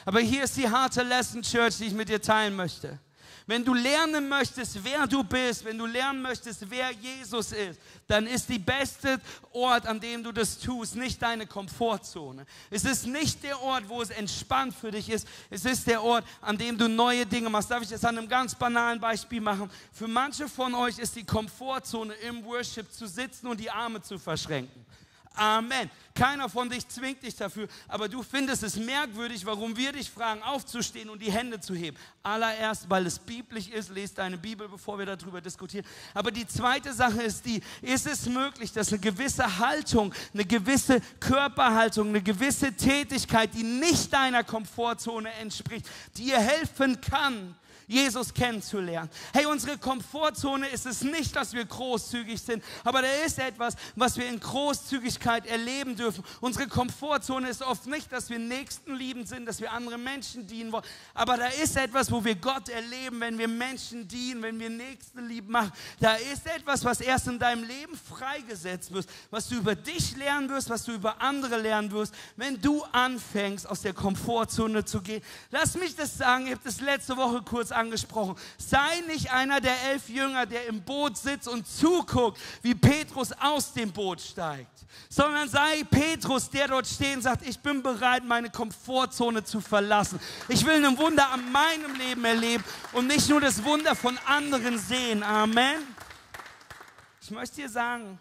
[0.05, 2.99] Aber hier ist die harte Lesson Church, die ich mit dir teilen möchte.
[3.47, 8.27] Wenn du lernen möchtest, wer du bist, wenn du lernen möchtest, wer Jesus ist, dann
[8.27, 9.21] ist die beste
[9.53, 12.47] Ort, an dem du das tust, nicht deine Komfortzone.
[12.71, 15.27] Es ist nicht der Ort, wo es entspannt für dich ist.
[15.51, 17.71] Es ist der Ort, an dem du neue Dinge machst.
[17.71, 19.71] Darf ich das an einem ganz banalen Beispiel machen?
[19.93, 24.19] Für manche von euch ist die Komfortzone im Worship zu sitzen und die Arme zu
[24.19, 24.87] verschränken.
[25.35, 25.91] Amen.
[26.15, 30.43] Keiner von dich zwingt dich dafür, aber du findest es merkwürdig, warum wir dich fragen,
[30.43, 31.97] aufzustehen und die Hände zu heben.
[32.23, 35.87] Allererst, weil es biblisch ist, lest deine Bibel, bevor wir darüber diskutieren.
[36.13, 41.01] Aber die zweite Sache ist die, ist es möglich, dass eine gewisse Haltung, eine gewisse
[41.19, 45.87] Körperhaltung, eine gewisse Tätigkeit, die nicht deiner Komfortzone entspricht,
[46.19, 49.11] dir helfen kann, Jesus kennenzulernen.
[49.33, 54.17] Hey, unsere Komfortzone ist es nicht, dass wir großzügig sind, aber da ist etwas, was
[54.17, 56.25] wir in Großzügigkeit erleben dürfen.
[56.41, 60.85] Unsere Komfortzone ist oft nicht, dass wir Nächstenliebend sind, dass wir andere Menschen dienen wollen,
[61.15, 65.49] aber da ist etwas, wo wir Gott erleben, wenn wir Menschen dienen, wenn wir Nächstenlieb
[65.49, 65.73] machen.
[66.01, 70.49] Da ist etwas, was erst in deinem Leben freigesetzt wird, was du über dich lernen
[70.49, 75.23] wirst, was du über andere lernen wirst, wenn du anfängst, aus der Komfortzone zu gehen.
[75.51, 78.37] Lass mich das sagen, ich habe das letzte Woche kurz angesprochen angesprochen.
[78.59, 83.73] Sei nicht einer der elf Jünger, der im Boot sitzt und zuguckt, wie Petrus aus
[83.73, 88.51] dem Boot steigt, sondern sei Petrus, der dort steht und sagt, ich bin bereit, meine
[88.51, 90.21] Komfortzone zu verlassen.
[90.49, 94.79] Ich will ein Wunder an meinem Leben erleben und nicht nur das Wunder von anderen
[94.79, 95.23] sehen.
[95.23, 95.79] Amen.
[97.21, 98.19] Ich möchte dir sagen,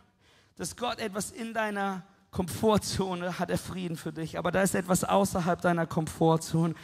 [0.58, 5.04] dass Gott etwas in deiner Komfortzone hat er Frieden für dich, aber da ist etwas
[5.04, 6.76] außerhalb deiner Komfortzone,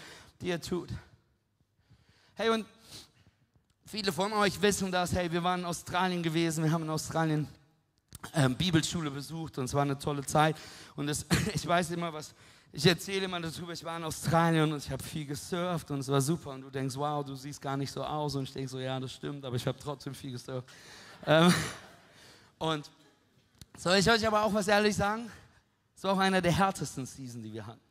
[0.41, 0.89] die er tut.
[2.39, 2.67] Hey, und
[3.83, 5.11] viele von euch wissen das.
[5.11, 6.63] Hey, wir waren in Australien gewesen.
[6.63, 7.47] Wir haben in Australien
[8.35, 10.55] ähm, Bibelschule besucht und es war eine tolle Zeit.
[10.95, 12.35] Und das, ich weiß immer, was
[12.71, 16.09] ich erzähle immer darüber, ich war in Australien und ich habe viel gesurft und es
[16.09, 16.51] war super.
[16.51, 18.35] Und du denkst, wow, du siehst gar nicht so aus.
[18.35, 20.69] Und ich denke so, ja, das stimmt, aber ich habe trotzdem viel gesurft.
[21.25, 21.51] Ähm,
[22.59, 22.87] und
[23.75, 25.27] soll ich euch aber auch was ehrlich sagen?
[25.95, 27.86] Es war auch einer der härtesten Season, die wir hatten.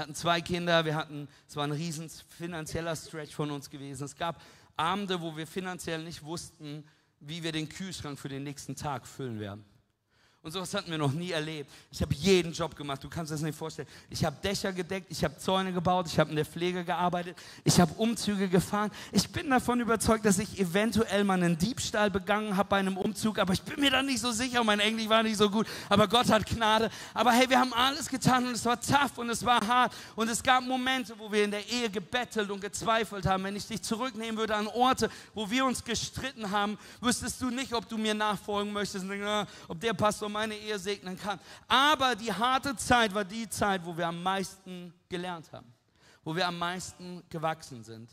[0.00, 4.04] Wir hatten zwei Kinder, wir hatten, es war ein riesen finanzieller Stretch von uns gewesen.
[4.04, 4.40] Es gab
[4.74, 6.84] Abende, wo wir finanziell nicht wussten,
[7.20, 9.62] wie wir den Kühlschrank für den nächsten Tag füllen werden.
[10.42, 11.70] Und sowas hatten wir noch nie erlebt.
[11.90, 13.86] Ich habe jeden Job gemacht, du kannst das nicht vorstellen.
[14.08, 17.78] Ich habe Dächer gedeckt, ich habe Zäune gebaut, ich habe in der Pflege gearbeitet, ich
[17.78, 18.90] habe Umzüge gefahren.
[19.12, 23.38] Ich bin davon überzeugt, dass ich eventuell mal einen Diebstahl begangen habe bei einem Umzug,
[23.38, 24.64] aber ich bin mir da nicht so sicher.
[24.64, 26.88] Mein Englisch war nicht so gut, aber Gott hat Gnade.
[27.12, 29.92] Aber hey, wir haben alles getan und es war tough und es war hart.
[30.16, 33.44] Und es gab Momente, wo wir in der Ehe gebettelt und gezweifelt haben.
[33.44, 37.74] Wenn ich dich zurücknehmen würde an Orte, wo wir uns gestritten haben, wüsstest du nicht,
[37.74, 41.38] ob du mir nachfolgen möchtest ah, ob der Pastor meine Ehe segnen kann.
[41.68, 45.72] Aber die harte Zeit war die Zeit, wo wir am meisten gelernt haben,
[46.24, 48.10] wo wir am meisten gewachsen sind,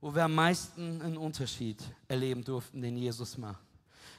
[0.00, 3.69] wo wir am meisten einen Unterschied erleben durften, den Jesus macht.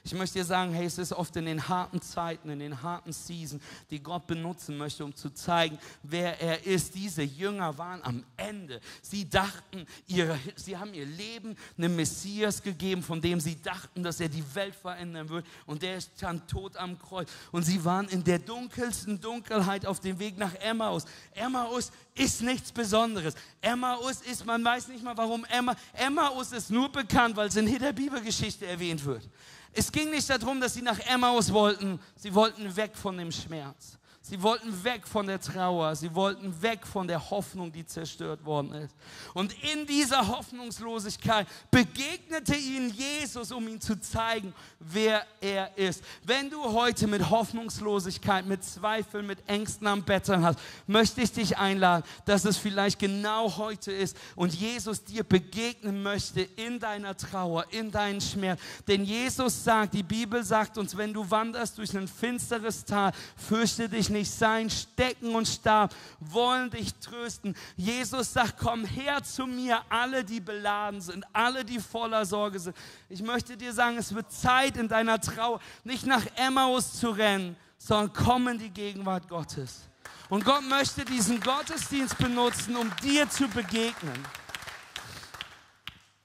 [0.04, 3.12] Ich möchte dir sagen, hey, es ist oft in den harten Zeiten, in den harten
[3.12, 6.96] Seasons, die Gott benutzen möchte, um zu zeigen, wer er ist.
[6.96, 8.80] Diese Jünger waren am Ende.
[9.00, 14.18] Sie dachten, ihre, sie haben ihr Leben einem Messias gegeben, von dem sie dachten, dass
[14.18, 15.46] er die Welt verändern wird.
[15.66, 17.28] Und der ist dann tot am Kreuz.
[17.52, 21.04] Und sie waren in der dunkelsten Dunkelheit auf dem Weg nach Emmaus.
[21.32, 23.34] Emmaus ist nichts Besonderes.
[23.60, 27.78] Emmaus ist, man weiß nicht mal warum Emma, Emmaus ist nur bekannt, weil es in
[27.78, 29.28] der Bibelgeschichte erwähnt wird.
[29.72, 31.98] Es ging nicht darum, dass sie nach Emmaus wollten.
[32.16, 33.98] Sie wollten weg von dem Schmerz.
[34.32, 38.72] Sie wollten weg von der Trauer, sie wollten weg von der Hoffnung, die zerstört worden
[38.72, 38.96] ist.
[39.34, 46.02] Und in dieser Hoffnungslosigkeit begegnete ihnen Jesus, um ihnen zu zeigen, wer er ist.
[46.24, 51.58] Wenn du heute mit Hoffnungslosigkeit, mit Zweifeln, mit Ängsten am Betteln hast, möchte ich dich
[51.58, 57.66] einladen, dass es vielleicht genau heute ist und Jesus dir begegnen möchte in deiner Trauer,
[57.70, 58.62] in deinen Schmerz.
[58.88, 63.90] Denn Jesus sagt, die Bibel sagt uns, wenn du wanderst durch ein finsteres Tal, fürchte
[63.90, 67.54] dich nicht sein Stecken und Stab wollen dich trösten.
[67.76, 72.76] Jesus sagt, komm her zu mir, alle, die beladen sind, alle, die voller Sorge sind.
[73.08, 77.56] Ich möchte dir sagen, es wird Zeit in deiner Trauer, nicht nach Emmaus zu rennen,
[77.78, 79.82] sondern komm in die Gegenwart Gottes.
[80.28, 84.18] Und Gott möchte diesen Gottesdienst benutzen, um dir zu begegnen.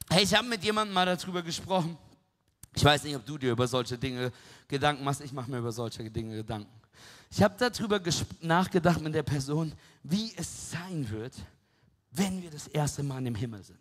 [0.10, 1.98] Hey, ich habe mit jemandem mal darüber gesprochen.
[2.74, 4.32] Ich weiß nicht, ob du dir über solche Dinge
[4.68, 5.22] Gedanken machst.
[5.22, 6.77] Ich mache mir über solche Dinge Gedanken.
[7.30, 8.02] Ich habe darüber
[8.42, 11.34] nachgedacht mit der Person, wie es sein wird,
[12.12, 13.80] wenn wir das erste Mal im Himmel sind.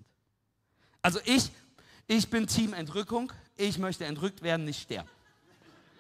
[1.01, 1.51] Also ich,
[2.07, 3.33] ich bin Team Entrückung.
[3.57, 5.09] Ich möchte entrückt werden, nicht sterben.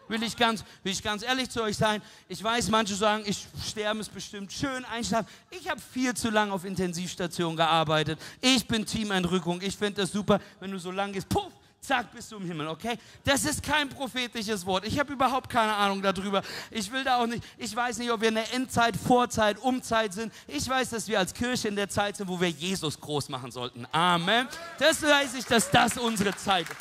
[0.08, 2.00] Will ich, ganz, will ich ganz ehrlich zu euch sein.
[2.28, 5.28] Ich weiß, manche sagen, ich sterben ist bestimmt schön, einschlafen.
[5.50, 8.20] Ich habe viel zu lange auf Intensivstation gearbeitet.
[8.40, 9.60] Ich bin Team Entrückung.
[9.62, 11.52] Ich finde das super, wenn du so lang gehst, puff,
[11.86, 12.98] zack, bist du im Himmel, okay?
[13.24, 14.86] Das ist kein prophetisches Wort.
[14.86, 16.42] Ich habe überhaupt keine Ahnung darüber.
[16.70, 20.12] Ich will da auch nicht, ich weiß nicht, ob wir in der Endzeit, Vorzeit, Umzeit
[20.12, 20.32] sind.
[20.46, 23.50] Ich weiß, dass wir als Kirche in der Zeit sind, wo wir Jesus groß machen
[23.50, 23.86] sollten.
[23.92, 24.48] Amen.
[24.78, 26.76] Das weiß ich, dass das unsere Zeit ist.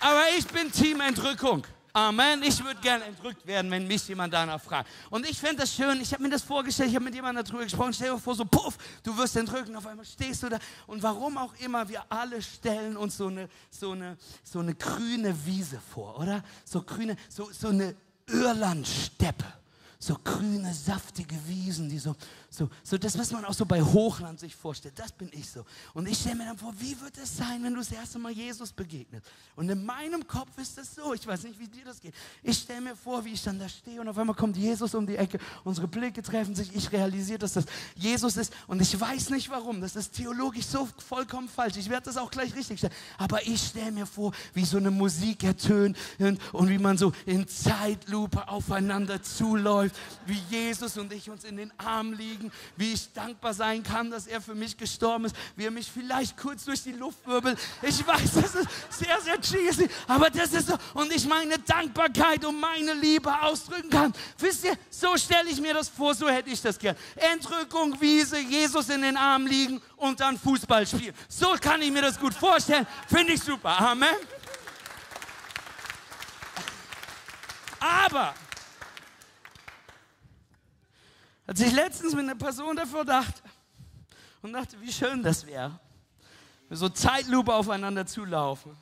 [0.00, 1.66] Aber ich bin Team Entrückung.
[1.92, 2.42] Amen.
[2.42, 4.88] Ich würde gerne entrückt werden, wenn mich jemand danach fragt.
[5.10, 6.00] Und ich fände das schön.
[6.00, 6.90] Ich habe mir das vorgestellt.
[6.90, 7.92] Ich habe mit jemandem darüber gesprochen.
[7.92, 9.68] Stell dir vor, so puff, du wirst entrückt.
[9.68, 10.58] Und auf einmal stehst du da.
[10.86, 15.34] Und warum auch immer, wir alle stellen uns so eine, so eine, so eine grüne
[15.46, 16.44] Wiese vor, oder?
[16.64, 17.96] So grüne, so, so eine
[18.26, 19.57] Irlandsteppe.
[19.98, 22.14] So grüne, saftige Wiesen, die so
[22.50, 25.66] so, so das, was man auch so bei Hochland sich vorstellt, das bin ich so.
[25.92, 28.32] Und ich stelle mir dann vor, wie wird es sein, wenn du das erste Mal
[28.32, 29.26] Jesus begegnest?
[29.54, 32.14] Und in meinem Kopf ist das so, ich weiß nicht, wie dir das geht.
[32.42, 35.06] Ich stelle mir vor, wie ich dann da stehe und auf einmal kommt Jesus um
[35.06, 39.28] die Ecke, unsere Blicke treffen sich, ich realisiere, dass das Jesus ist und ich weiß
[39.28, 41.76] nicht warum, das ist theologisch so vollkommen falsch.
[41.76, 42.94] Ich werde das auch gleich richtig stellen.
[43.18, 47.12] Aber ich stelle mir vor, wie so eine Musik ertönt und, und wie man so
[47.26, 49.87] in Zeitlupe aufeinander zuläuft,
[50.26, 54.26] wie Jesus und ich uns in den Arm liegen wie ich dankbar sein kann, dass
[54.26, 57.58] er für mich gestorben ist, wie er mich vielleicht kurz durch die Luft wirbelt.
[57.82, 60.76] Ich weiß, das ist sehr, sehr cheesy, aber das ist so.
[60.94, 64.12] Und ich meine Dankbarkeit und meine Liebe ausdrücken kann.
[64.38, 66.96] Wisst ihr, so stelle ich mir das vor, so hätte ich das gern.
[67.16, 71.14] Entrückung, Wiese, Jesus in den Armen liegen und dann Fußball spielen.
[71.28, 72.86] So kann ich mir das gut vorstellen.
[73.08, 73.78] Finde ich super.
[73.80, 74.08] Amen.
[77.80, 78.34] Aber
[81.48, 83.40] als ich letztens mit einer Person davor dachte
[84.42, 85.80] und dachte, wie schön das wäre,
[86.68, 88.76] so Zeitlupe aufeinander zulaufen,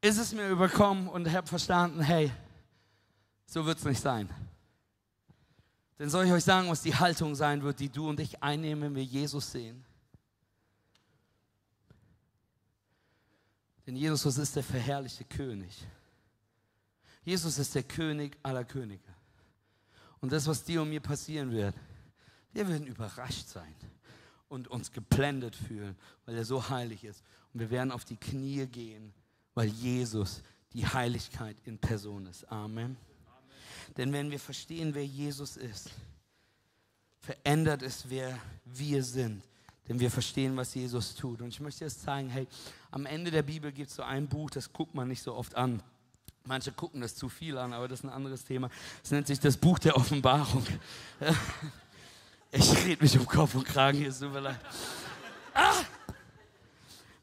[0.00, 2.32] ist es mir überkommen und habe verstanden, hey,
[3.46, 4.28] so wird es nicht sein.
[6.00, 8.82] Denn soll ich euch sagen, was die Haltung sein wird, die du und ich einnehmen,
[8.82, 9.84] wenn wir Jesus sehen?
[13.86, 15.86] Denn Jesus ist der verherrlichte König.
[17.22, 19.15] Jesus ist der König aller Könige.
[20.20, 21.74] Und das, was dir und mir passieren wird,
[22.52, 23.74] wir werden überrascht sein
[24.48, 27.22] und uns geblendet fühlen, weil er so heilig ist.
[27.52, 29.12] Und wir werden auf die Knie gehen,
[29.54, 32.44] weil Jesus die Heiligkeit in Person ist.
[32.50, 32.84] Amen.
[32.84, 32.96] Amen.
[33.96, 35.90] Denn wenn wir verstehen, wer Jesus ist,
[37.20, 39.42] verändert es, wer wir sind.
[39.88, 41.40] Denn wir verstehen, was Jesus tut.
[41.42, 42.46] Und ich möchte jetzt zeigen, hey,
[42.90, 45.54] am Ende der Bibel gibt es so ein Buch, das guckt man nicht so oft
[45.54, 45.82] an.
[46.46, 48.70] Manche gucken das zu viel an, aber das ist ein anderes Thema.
[49.02, 50.64] Es nennt sich das Buch der Offenbarung.
[52.52, 54.60] Ich rede mich um Kopf und Kragen hier, es tut mir leid.
[55.52, 55.74] Ah!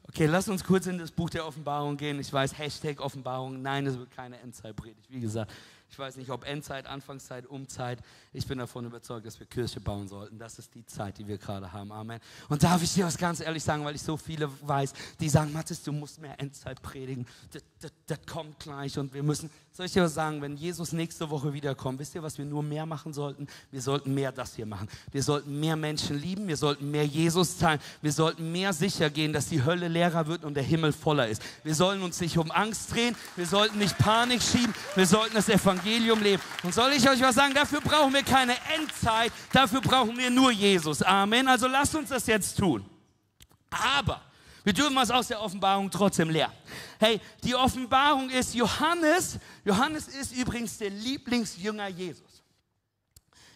[0.08, 2.20] Okay, lass uns kurz in das Buch der Offenbarung gehen.
[2.20, 3.60] Ich weiß, Hashtag Offenbarung.
[3.62, 5.00] Nein, es wird keine Endzeitpredigt.
[5.08, 5.50] Wie gesagt,
[5.94, 8.00] ich weiß nicht, ob Endzeit, Anfangszeit, Umzeit.
[8.32, 10.36] Ich bin davon überzeugt, dass wir Kirche bauen sollten.
[10.40, 11.92] Das ist die Zeit, die wir gerade haben.
[11.92, 12.18] Amen.
[12.48, 15.52] Und darf ich dir was ganz ehrlich sagen, weil ich so viele weiß, die sagen,
[15.52, 17.28] Mathis, du musst mehr Endzeit predigen.
[17.52, 19.48] Das, das, das kommt gleich und wir müssen.
[19.70, 22.62] Soll ich dir was sagen, wenn Jesus nächste Woche wiederkommt, wisst ihr, was wir nur
[22.62, 23.48] mehr machen sollten?
[23.72, 24.88] Wir sollten mehr das hier machen.
[25.10, 29.32] Wir sollten mehr Menschen lieben, wir sollten mehr Jesus teilen, wir sollten mehr sicher gehen,
[29.32, 31.42] dass die Hölle leerer wird und der Himmel voller ist.
[31.64, 35.48] Wir sollen uns nicht um Angst drehen, wir sollten nicht Panik schieben, wir sollten das
[35.48, 36.42] Evangelium Evangelium leben.
[36.62, 37.54] Und soll ich euch was sagen?
[37.54, 41.02] Dafür brauchen wir keine Endzeit, dafür brauchen wir nur Jesus.
[41.02, 41.46] Amen.
[41.46, 42.84] Also lasst uns das jetzt tun.
[43.70, 44.22] Aber
[44.62, 46.54] wir dürfen was aus der Offenbarung trotzdem lernen.
[46.98, 49.38] Hey, die Offenbarung ist Johannes.
[49.64, 52.22] Johannes ist übrigens der Lieblingsjünger Jesus.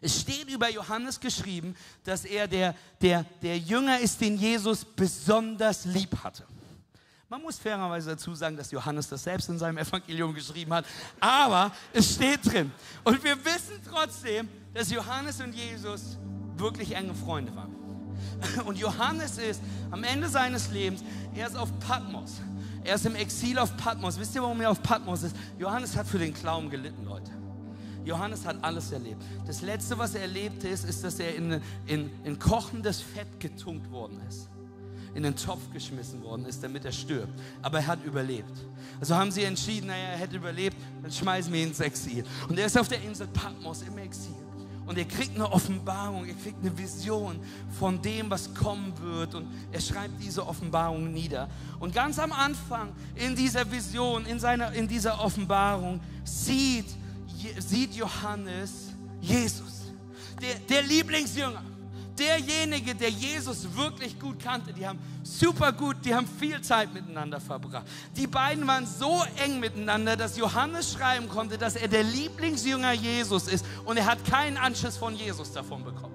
[0.00, 5.86] Es steht über Johannes geschrieben, dass er der, der, der Jünger ist, den Jesus besonders
[5.86, 6.46] lieb hatte.
[7.30, 10.86] Man muss fairerweise dazu sagen, dass Johannes das selbst in seinem Evangelium geschrieben hat,
[11.20, 12.72] aber es steht drin.
[13.04, 16.16] Und wir wissen trotzdem, dass Johannes und Jesus
[16.56, 17.76] wirklich enge Freunde waren.
[18.64, 19.60] Und Johannes ist
[19.90, 22.40] am Ende seines Lebens, er ist auf Patmos.
[22.82, 24.18] Er ist im Exil auf Patmos.
[24.18, 25.36] Wisst ihr, warum er auf Patmos ist?
[25.58, 27.30] Johannes hat für den Glauben gelitten, Leute.
[28.06, 29.22] Johannes hat alles erlebt.
[29.46, 33.90] Das Letzte, was er erlebte, ist, ist dass er in, in, in kochendes Fett getunkt
[33.90, 34.48] worden ist
[35.14, 37.32] in den Topf geschmissen worden ist, damit er stirbt.
[37.62, 38.52] Aber er hat überlebt.
[39.00, 42.24] Also haben sie entschieden, naja, er hätte überlebt, dann schmeißen wir ihn ins Exil.
[42.48, 44.34] Und er ist auf der Insel Patmos im Exil.
[44.86, 47.38] Und er kriegt eine Offenbarung, er kriegt eine Vision
[47.78, 49.34] von dem, was kommen wird.
[49.34, 51.48] Und er schreibt diese Offenbarung nieder.
[51.78, 56.86] Und ganz am Anfang in dieser Vision, in, seiner, in dieser Offenbarung, sieht,
[57.58, 59.92] sieht Johannes Jesus,
[60.40, 61.62] der, der Lieblingsjünger
[62.18, 64.72] derjenige, der Jesus wirklich gut kannte.
[64.72, 67.86] Die haben super gut, die haben viel Zeit miteinander verbracht.
[68.16, 73.48] Die beiden waren so eng miteinander, dass Johannes schreiben konnte, dass er der Lieblingsjünger Jesus
[73.48, 76.14] ist und er hat keinen Anschluss von Jesus davon bekommen.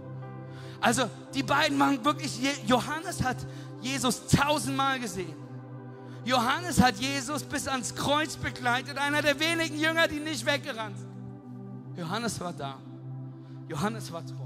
[0.81, 3.37] Also die beiden waren wirklich, Johannes hat
[3.81, 5.33] Jesus tausendmal gesehen.
[6.25, 11.13] Johannes hat Jesus bis ans Kreuz begleitet, einer der wenigen Jünger, die nicht weggerannt sind.
[11.97, 12.77] Johannes war da.
[13.67, 14.42] Johannes war treu.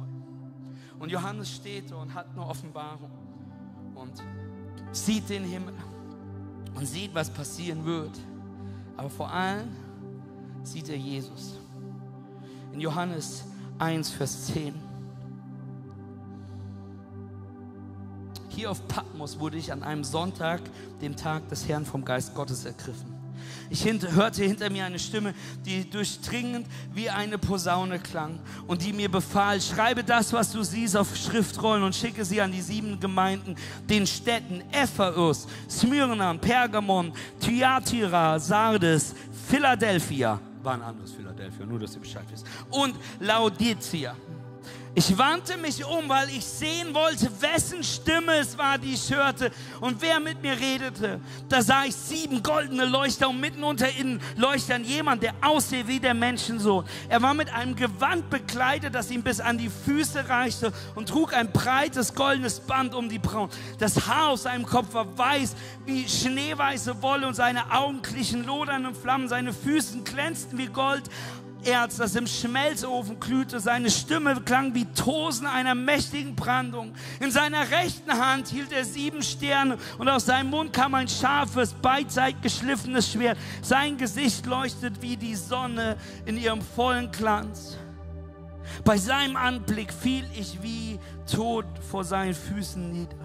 [1.00, 3.12] Und Johannes steht und hat eine Offenbarung
[3.96, 4.14] und
[4.92, 5.74] sieht den Himmel
[6.76, 8.18] und sieht, was passieren wird.
[8.96, 9.70] Aber vor allem
[10.64, 11.60] sieht er Jesus.
[12.74, 13.46] In Johannes
[13.80, 14.74] 1, Vers 10.
[18.50, 20.62] Hier auf Patmos wurde ich an einem Sonntag,
[21.02, 23.17] dem Tag des Herrn, vom Geist Gottes ergriffen.
[23.70, 25.34] Ich hörte hinter mir eine Stimme,
[25.66, 30.96] die durchdringend wie eine Posaune klang und die mir befahl, schreibe das, was du siehst,
[30.96, 33.56] auf Schriftrollen und schicke sie an die sieben Gemeinden,
[33.90, 39.14] den Städten Ephesus, Smyrna, Pergamon, Thyatira, Sardes,
[39.48, 44.16] Philadelphia, war ein anderes Philadelphia, nur dass ihr Bescheid wisst, und Laodicea.
[44.98, 49.52] Ich wandte mich um, weil ich sehen wollte, wessen Stimme es war, die ich hörte
[49.80, 51.22] und wer mit mir redete.
[51.48, 56.00] Da sah ich sieben goldene Leuchter und mitten unter ihnen Leuchtern jemand, der aussah wie
[56.00, 56.84] der Menschensohn.
[57.10, 61.32] Er war mit einem Gewand bekleidet, das ihm bis an die Füße reichte und trug
[61.32, 63.52] ein breites goldenes Band um die Brauen.
[63.78, 65.54] Das Haar auf seinem Kopf war weiß
[65.86, 69.30] wie schneeweiße Wolle und seine Augen glichen lodernden Flammen.
[69.30, 71.04] Seine Füße glänzten wie Gold
[71.64, 73.60] Erz, das im Schmelzofen glühte.
[73.60, 76.94] Seine Stimme klang wie Tosen einer mächtigen Brandung.
[77.20, 81.74] In seiner rechten Hand hielt er sieben Sterne und aus seinem Mund kam ein scharfes,
[81.74, 83.38] beidseitig geschliffenes Schwert.
[83.62, 87.78] Sein Gesicht leuchtet wie die Sonne in ihrem vollen Glanz.
[88.84, 91.00] Bei seinem Anblick fiel ich wie
[91.32, 93.16] tot vor seinen Füßen nieder.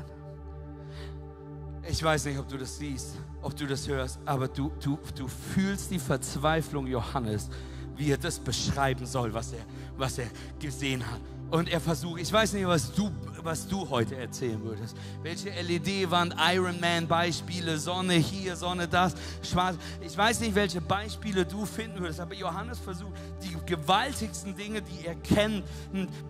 [1.89, 5.27] Ich weiß nicht, ob du das siehst, ob du das hörst, aber du, du, du
[5.27, 7.51] fühlst die Verzweiflung Johannes
[7.97, 9.65] wie er das beschreiben soll, was er,
[9.97, 10.27] was er
[10.59, 11.21] gesehen hat.
[11.53, 13.11] Und er versucht, ich weiß nicht, was du,
[13.43, 14.97] was du heute erzählen würdest.
[15.23, 19.77] Welche LED-Wand, Ironman-Beispiele, Sonne hier, Sonne das, schwarz.
[20.01, 23.13] Ich weiß nicht, welche Beispiele du finden würdest, aber Johannes versucht,
[23.43, 25.63] die gewaltigsten Dinge, die er kennt,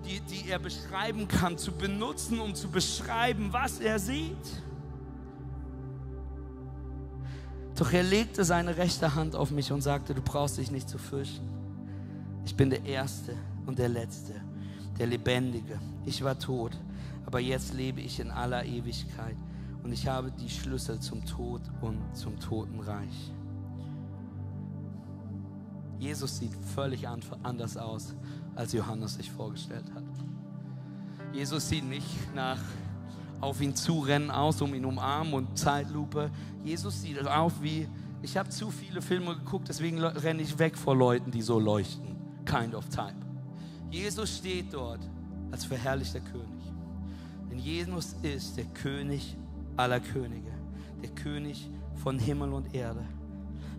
[0.04, 4.62] die, die er beschreiben kann, zu benutzen, um zu beschreiben, was er sieht.
[7.82, 10.98] Doch er legte seine rechte Hand auf mich und sagte, du brauchst dich nicht zu
[10.98, 11.44] fürchten.
[12.44, 13.34] Ich bin der Erste
[13.66, 14.34] und der Letzte
[15.00, 15.80] der Lebendige.
[16.06, 16.78] Ich war tot,
[17.26, 19.34] aber jetzt lebe ich in aller Ewigkeit
[19.82, 23.32] und ich habe die Schlüssel zum Tod und zum Totenreich.
[25.98, 28.14] Jesus sieht völlig anders aus,
[28.54, 30.04] als Johannes sich vorgestellt hat.
[31.32, 32.60] Jesus sieht nicht nach
[33.42, 36.30] auf ihn zurennen aus, um ihn umarmen und Zeitlupe.
[36.64, 37.88] Jesus sieht auf wie,
[38.22, 42.16] ich habe zu viele Filme geguckt, deswegen renne ich weg vor Leuten, die so leuchten.
[42.44, 43.16] Kind of type.
[43.90, 45.00] Jesus steht dort
[45.50, 46.62] als verherrlichter König.
[47.50, 49.36] Denn Jesus ist der König
[49.76, 50.52] aller Könige,
[51.02, 53.04] der König von Himmel und Erde.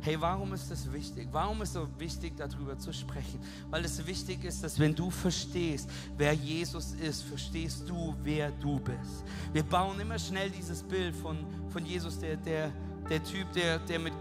[0.04, 1.30] Hey, warum ist das wichtig?
[1.32, 3.40] Warum ist es so wichtig, darüber zu sprechen?
[3.70, 8.82] Weil es wichtig ist, dass wenn du verstehst, wer Jesus ist, verstehst du, wer du
[8.82, 9.24] bist.
[9.54, 11.38] Wir bauen immer schnell dieses Bild von,
[11.70, 12.70] von Jesus, der, der,
[13.10, 14.14] der Typ, der, der, mit,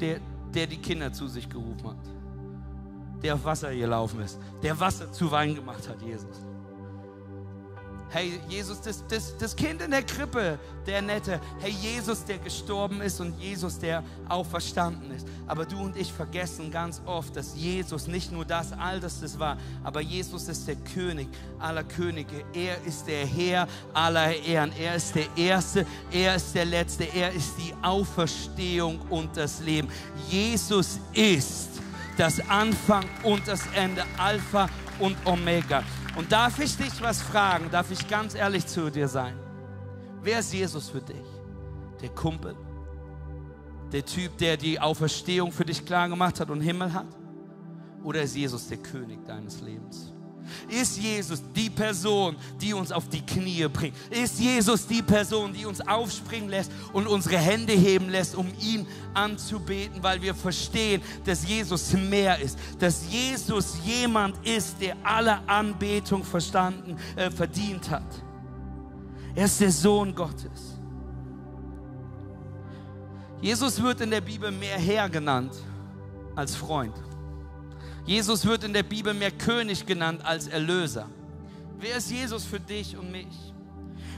[0.00, 0.18] der,
[0.54, 2.16] der die Kinder zu sich gerufen hat
[3.22, 6.45] der auf Wasser gelaufen ist, der Wasser zu Wein gemacht hat, Jesus.
[8.10, 11.40] Hey, Jesus, das, das, das Kind in der Krippe, der Nette.
[11.60, 15.26] Hey, Jesus, der gestorben ist und Jesus, der auferstanden ist.
[15.48, 19.38] Aber du und ich vergessen ganz oft, dass Jesus nicht nur das, all das das
[19.38, 21.28] war, aber Jesus ist der König
[21.58, 22.44] aller Könige.
[22.54, 24.72] Er ist der Herr aller Ehren.
[24.78, 29.88] Er ist der Erste, er ist der Letzte, er ist die Auferstehung und das Leben.
[30.30, 31.70] Jesus ist
[32.16, 34.68] das Anfang und das Ende, Alpha
[35.00, 35.82] und Omega.
[36.16, 37.70] Und darf ich dich was fragen?
[37.70, 39.38] Darf ich ganz ehrlich zu dir sein?
[40.22, 41.26] Wer ist Jesus für dich?
[42.00, 42.56] Der Kumpel?
[43.92, 47.06] Der Typ, der die Auferstehung für dich klar gemacht hat und Himmel hat?
[48.02, 50.15] Oder ist Jesus der König deines Lebens?
[50.68, 53.94] Ist Jesus die Person, die uns auf die Knie bringt?
[54.10, 58.86] Ist Jesus die Person, die uns aufspringen lässt und unsere Hände heben lässt, um ihn
[59.14, 66.24] anzubeten, weil wir verstehen, dass Jesus mehr ist, dass Jesus jemand ist, der alle Anbetung
[66.24, 68.06] verstanden, äh, verdient hat.
[69.34, 70.76] Er ist der Sohn Gottes.
[73.40, 75.52] Jesus wird in der Bibel mehr Herr genannt
[76.34, 76.94] als Freund.
[78.06, 81.08] Jesus wird in der Bibel mehr König genannt als Erlöser.
[81.80, 83.26] Wer ist Jesus für dich und mich?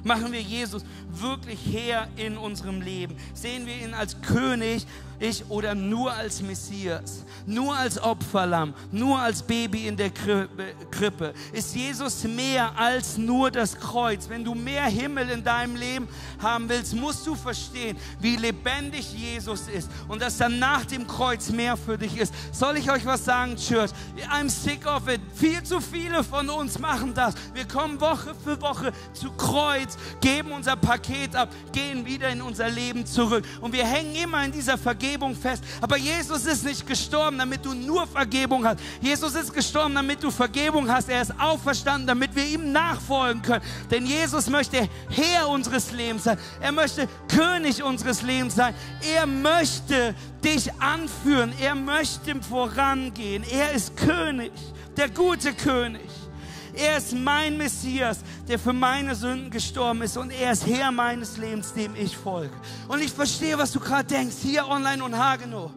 [0.05, 3.16] Machen wir Jesus wirklich Herr in unserem Leben?
[3.34, 4.86] Sehen wir ihn als König
[5.20, 11.34] ich oder nur als Messias, nur als Opferlamm, nur als Baby in der Krippe?
[11.52, 14.28] Ist Jesus mehr als nur das Kreuz?
[14.28, 16.08] Wenn du mehr Himmel in deinem Leben
[16.40, 21.50] haben willst, musst du verstehen, wie lebendig Jesus ist und dass dann nach dem Kreuz
[21.50, 22.32] mehr für dich ist.
[22.52, 23.90] Soll ich euch was sagen, Church?
[24.32, 25.20] I'm sick of it.
[25.34, 27.34] Viel zu viele von uns machen das.
[27.54, 32.68] Wir kommen Woche für Woche zu Kreuz, geben unser Paket ab, gehen wieder in unser
[32.68, 35.64] Leben zurück und wir hängen immer in dieser Vergebung Vergebung fest.
[35.80, 38.78] Aber Jesus ist nicht gestorben, damit du nur Vergebung hast.
[39.00, 41.09] Jesus ist gestorben, damit du Vergebung hast.
[41.09, 43.64] Er ist auferstanden, damit wir ihm nachfolgen können.
[43.90, 46.38] Denn Jesus möchte Herr unseres Lebens sein.
[46.61, 48.74] Er möchte König unseres Lebens sein.
[49.14, 51.52] Er möchte dich anführen.
[51.61, 53.44] Er möchte vorangehen.
[53.50, 54.52] Er ist König,
[54.96, 56.27] der gute König.
[56.74, 61.36] Er ist mein Messias, der für meine Sünden gestorben ist und er ist Herr meines
[61.36, 62.54] Lebens, dem ich folge.
[62.88, 65.70] Und ich verstehe, was du gerade denkst, hier online und Hagenow.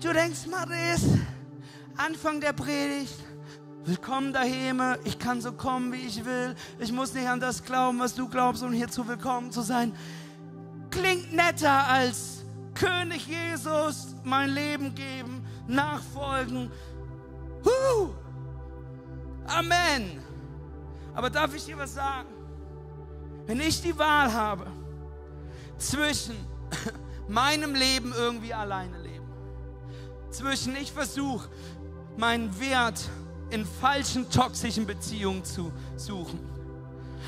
[0.00, 1.02] Du denkst, Maris,
[1.96, 3.14] Anfang der Predigt,
[3.84, 7.98] willkommen daheim, ich kann so kommen, wie ich will, ich muss nicht an das glauben,
[7.98, 9.92] was du glaubst, um hierzu willkommen zu sein.
[10.90, 12.44] Klingt netter als
[12.74, 16.70] König Jesus mein Leben geben, nachfolgen.
[17.64, 18.10] Huh!
[19.46, 20.22] Amen.
[21.14, 22.28] Aber darf ich dir was sagen?
[23.46, 24.66] Wenn ich die Wahl habe
[25.78, 26.36] zwischen
[27.28, 29.26] meinem Leben irgendwie alleine leben,
[30.30, 31.48] zwischen ich versuche,
[32.16, 33.08] meinen Wert
[33.50, 36.55] in falschen, toxischen Beziehungen zu suchen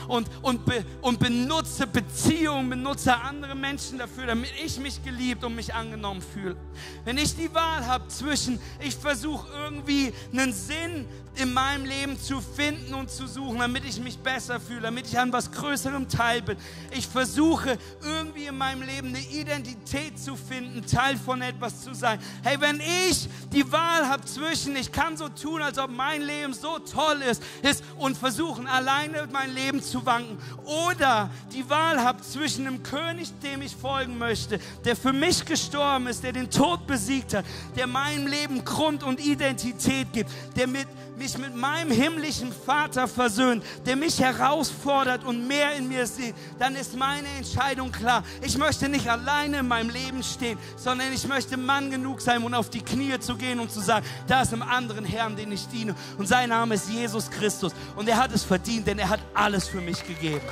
[0.06, 5.54] und, und, be, und benutze Beziehungen, benutze andere Menschen dafür, damit ich mich geliebt und
[5.54, 6.56] mich angenommen fühle.
[7.04, 11.06] Wenn ich die Wahl habe zwischen, ich versuche irgendwie einen Sinn
[11.38, 15.18] in meinem Leben zu finden und zu suchen, damit ich mich besser fühle, damit ich
[15.18, 16.56] an was Größerem Teil bin.
[16.90, 22.18] Ich versuche irgendwie in meinem Leben eine Identität zu finden, Teil von etwas zu sein.
[22.42, 26.52] Hey, wenn ich die Wahl habe zwischen, ich kann so tun, als ob mein Leben
[26.54, 32.22] so toll ist, ist und versuchen alleine mein Leben zu wanken, oder die Wahl habe
[32.22, 36.86] zwischen einem König, dem ich folgen möchte, der für mich gestorben ist, der den Tod
[36.86, 37.44] besiegt hat,
[37.76, 40.86] der meinem Leben Grund und Identität gibt, der mit
[41.18, 46.74] mich mit meinem himmlischen Vater versöhnt, der mich herausfordert und mehr in mir sieht, dann
[46.76, 48.22] ist meine Entscheidung klar.
[48.42, 52.54] Ich möchte nicht alleine in meinem Leben stehen, sondern ich möchte Mann genug sein, um
[52.54, 55.66] auf die Knie zu gehen und zu sagen, da ist ein anderen Herrn, den ich
[55.68, 55.94] diene.
[56.16, 57.72] Und sein Name ist Jesus Christus.
[57.96, 60.46] Und er hat es verdient, denn er hat alles für mich gegeben.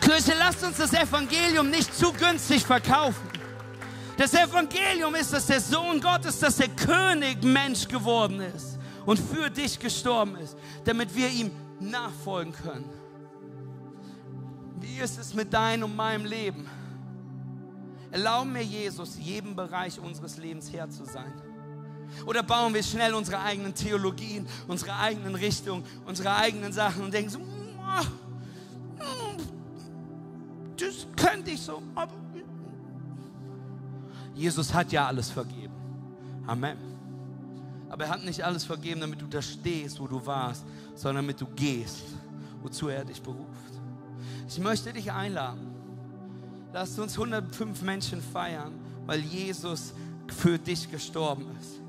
[0.00, 3.34] Kirche, lasst uns das Evangelium nicht zu günstig verkaufen.
[4.16, 9.50] Das Evangelium ist, dass der Sohn Gottes, dass der König Mensch geworden ist und für
[9.50, 11.50] dich gestorben ist, damit wir ihm
[11.80, 12.88] nachfolgen können.
[14.80, 16.68] Wie ist es mit deinem und meinem Leben?
[18.10, 21.32] Erlauben mir Jesus, jedem Bereich unseres Lebens Herr zu sein.
[22.26, 27.30] Oder bauen wir schnell unsere eigenen Theologien, unsere eigenen Richtungen, unsere eigenen Sachen und denken
[27.30, 27.40] so,
[30.76, 32.12] das könnte ich so, aber
[34.34, 35.74] Jesus hat ja alles vergeben.
[36.46, 36.76] Amen.
[37.88, 40.64] Aber er hat nicht alles vergeben, damit du da stehst, wo du warst,
[40.94, 42.02] sondern damit du gehst,
[42.62, 43.48] wozu er dich beruft.
[44.48, 45.72] Ich möchte dich einladen.
[46.72, 48.72] Lass uns 105 Menschen feiern,
[49.06, 49.94] weil Jesus
[50.26, 51.80] für dich gestorben ist.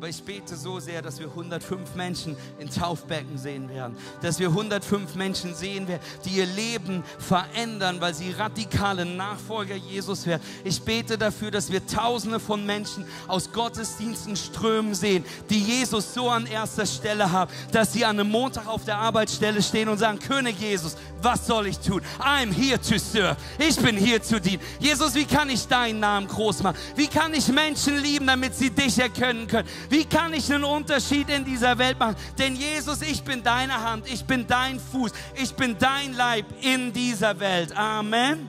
[0.00, 3.94] Aber ich bete so sehr, dass wir 105 Menschen in Taufbecken sehen werden.
[4.22, 10.24] Dass wir 105 Menschen sehen werden, die ihr Leben verändern, weil sie radikale Nachfolger Jesus
[10.24, 10.40] werden.
[10.64, 16.30] Ich bete dafür, dass wir Tausende von Menschen aus Gottesdiensten strömen sehen, die Jesus so
[16.30, 20.18] an erster Stelle haben, dass sie an einem Montag auf der Arbeitsstelle stehen und sagen,
[20.18, 22.00] König Jesus, was soll ich tun?
[22.18, 23.36] I'm here to serve.
[23.58, 24.62] Ich bin hier zu dienen.
[24.78, 26.78] Jesus, wie kann ich deinen Namen groß machen?
[26.96, 29.68] Wie kann ich Menschen lieben, damit sie dich erkennen können?
[29.90, 32.14] Wie kann ich einen Unterschied in dieser Welt machen?
[32.38, 36.92] Denn Jesus, ich bin deine Hand, ich bin dein Fuß, ich bin dein Leib in
[36.92, 37.76] dieser Welt.
[37.76, 38.48] Amen.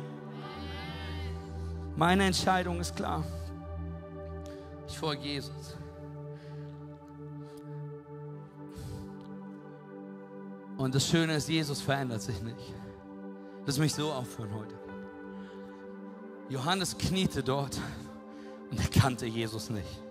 [1.95, 3.23] Meine Entscheidung ist klar.
[4.87, 5.75] Ich folge Jesus.
[10.77, 12.73] Und das Schöne ist, Jesus verändert sich nicht.
[13.65, 14.75] Lass mich so aufhören heute.
[16.49, 17.79] Johannes kniete dort
[18.69, 20.10] und er kannte Jesus nicht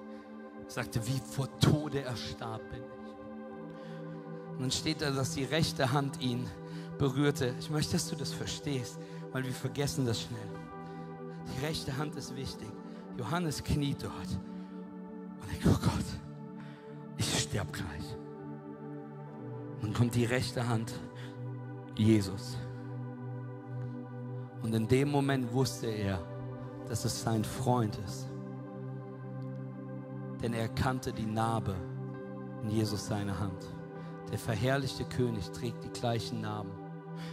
[0.70, 4.52] sagte, wie vor Tode erstarb bin ich.
[4.52, 6.46] Und dann steht da, dass die rechte Hand ihn
[6.98, 7.54] berührte.
[7.58, 8.98] Ich möchte, dass du das verstehst,
[9.32, 10.48] weil wir vergessen das schnell.
[11.46, 12.68] Die rechte Hand ist wichtig.
[13.18, 14.14] Johannes kniet dort
[15.40, 16.04] und denkt, oh Gott,
[17.16, 18.16] ich sterbe gleich.
[19.76, 20.92] Und dann kommt die rechte Hand,
[21.96, 22.56] Jesus.
[24.62, 26.22] Und in dem Moment wusste er,
[26.88, 28.29] dass es sein Freund ist
[30.42, 31.74] denn er kannte die Narbe
[32.62, 33.66] in Jesus seine Hand.
[34.30, 36.70] Der verherrlichte König trägt die gleichen Namen.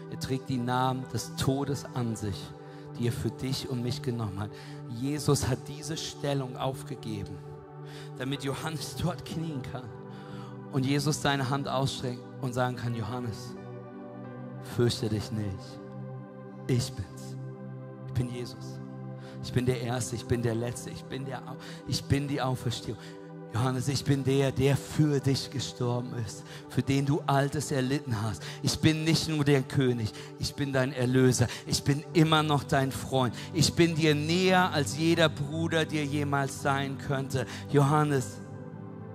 [0.10, 2.42] Er trägt die Namen des Todes an sich,
[2.98, 4.52] die er für dich und mich genommen hat.
[4.90, 7.38] Jesus hat diese Stellung aufgegeben,
[8.18, 9.88] damit Johannes dort knien kann
[10.72, 13.56] und Jesus seine Hand ausstreckt und sagen kann, Johannes,
[14.76, 15.80] fürchte dich nicht.
[16.68, 17.38] Ich bin's.
[18.08, 18.80] Ich bin Jesus.
[19.44, 21.42] Ich bin der Erste, ich bin der Letzte, ich bin, der,
[21.88, 22.98] ich bin die Auferstehung.
[23.54, 28.44] Johannes, ich bin der, der für dich gestorben ist, für den du Altes erlitten hast.
[28.62, 31.48] Ich bin nicht nur der König, ich bin dein Erlöser.
[31.66, 33.34] Ich bin immer noch dein Freund.
[33.54, 37.46] Ich bin dir näher, als jeder Bruder dir jemals sein könnte.
[37.72, 38.38] Johannes,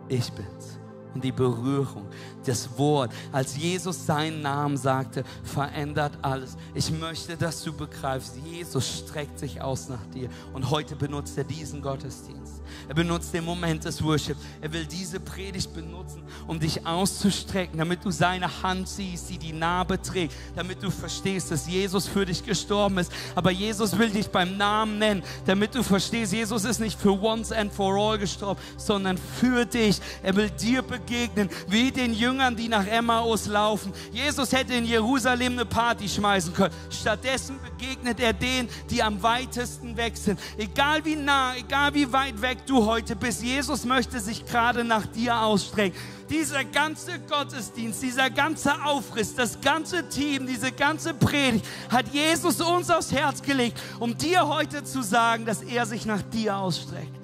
[0.09, 0.79] ich bin's
[1.14, 2.07] und die Berührung,
[2.49, 6.57] das Wort, als Jesus seinen Namen sagte, verändert alles.
[6.74, 11.45] Ich möchte, dass du begreifst, Jesus streckt sich aus nach dir und heute benutzt er
[11.45, 12.62] diesen Gottesdienst.
[12.88, 14.36] Er benutzt den Moment des Worship.
[14.61, 19.53] Er will diese Predigt benutzen, um dich auszustrecken, damit du seine Hand siehst, die die
[19.53, 23.12] Narbe trägt, damit du verstehst, dass Jesus für dich gestorben ist.
[23.34, 27.53] Aber Jesus will dich beim Namen nennen, damit du verstehst, Jesus ist nicht für once
[27.53, 30.01] and for all gestorben, sondern für dich.
[30.22, 33.93] Er will dir begegnen, wie den Jüngern, die nach Emmaus laufen.
[34.12, 36.74] Jesus hätte in Jerusalem eine Party schmeißen können.
[36.91, 40.39] Stattdessen begegnet er denen, die am weitesten weg sind.
[40.57, 45.07] Egal wie nah, egal wie weit weg du heute bist, Jesus möchte sich gerade nach
[45.07, 45.99] dir ausstrecken
[46.33, 52.91] dieser ganze Gottesdienst, dieser ganze Aufriss, das ganze Team, diese ganze Predigt hat Jesus uns
[52.91, 57.20] aufs Herz gelegt, um dir heute zu sagen, dass er sich nach dir ausstreckt.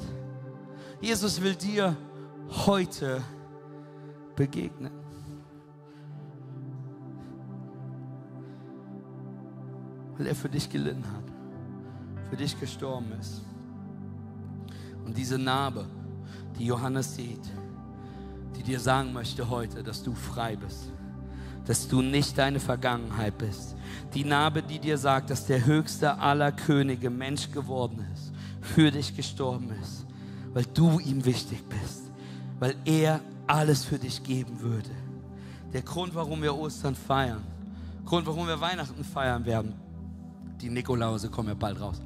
[1.00, 1.96] Jesus will dir
[2.66, 3.22] heute
[4.38, 4.92] begegnen.
[10.16, 11.24] Weil er für dich gelitten hat,
[12.30, 13.42] für dich gestorben ist.
[15.04, 15.86] Und diese Narbe,
[16.56, 17.50] die Johannes sieht,
[18.56, 20.92] die dir sagen möchte heute, dass du frei bist,
[21.64, 23.76] dass du nicht deine Vergangenheit bist.
[24.14, 29.16] Die Narbe, die dir sagt, dass der höchste aller Könige Mensch geworden ist, für dich
[29.16, 30.06] gestorben ist,
[30.52, 32.10] weil du ihm wichtig bist,
[32.58, 34.90] weil er alles für dich geben würde.
[35.72, 37.42] Der Grund, warum wir Ostern feiern,
[38.04, 39.74] Grund, warum wir Weihnachten feiern werden,
[40.60, 42.00] die Nikolause kommen ja bald raus.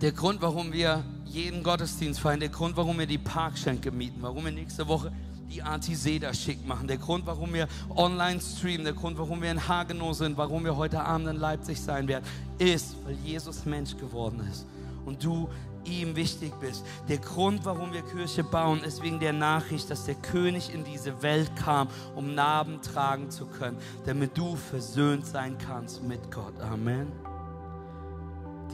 [0.00, 4.44] Der Grund, warum wir jeden Gottesdienst feiern, der Grund, warum wir die Parkschenke mieten, warum
[4.44, 5.10] wir nächste Woche
[5.50, 6.86] die Artiseda schick machen.
[6.86, 10.76] Der Grund, warum wir online streamen, der Grund, warum wir in Hagenow sind, warum wir
[10.76, 12.24] heute Abend in Leipzig sein werden,
[12.58, 14.66] ist, weil Jesus Mensch geworden ist
[15.04, 15.48] und du
[15.86, 16.84] ihm wichtig bist.
[17.08, 21.22] Der Grund, warum wir Kirche bauen, ist wegen der Nachricht, dass der König in diese
[21.22, 26.58] Welt kam, um Narben tragen zu können, damit du versöhnt sein kannst mit Gott.
[26.60, 27.12] Amen.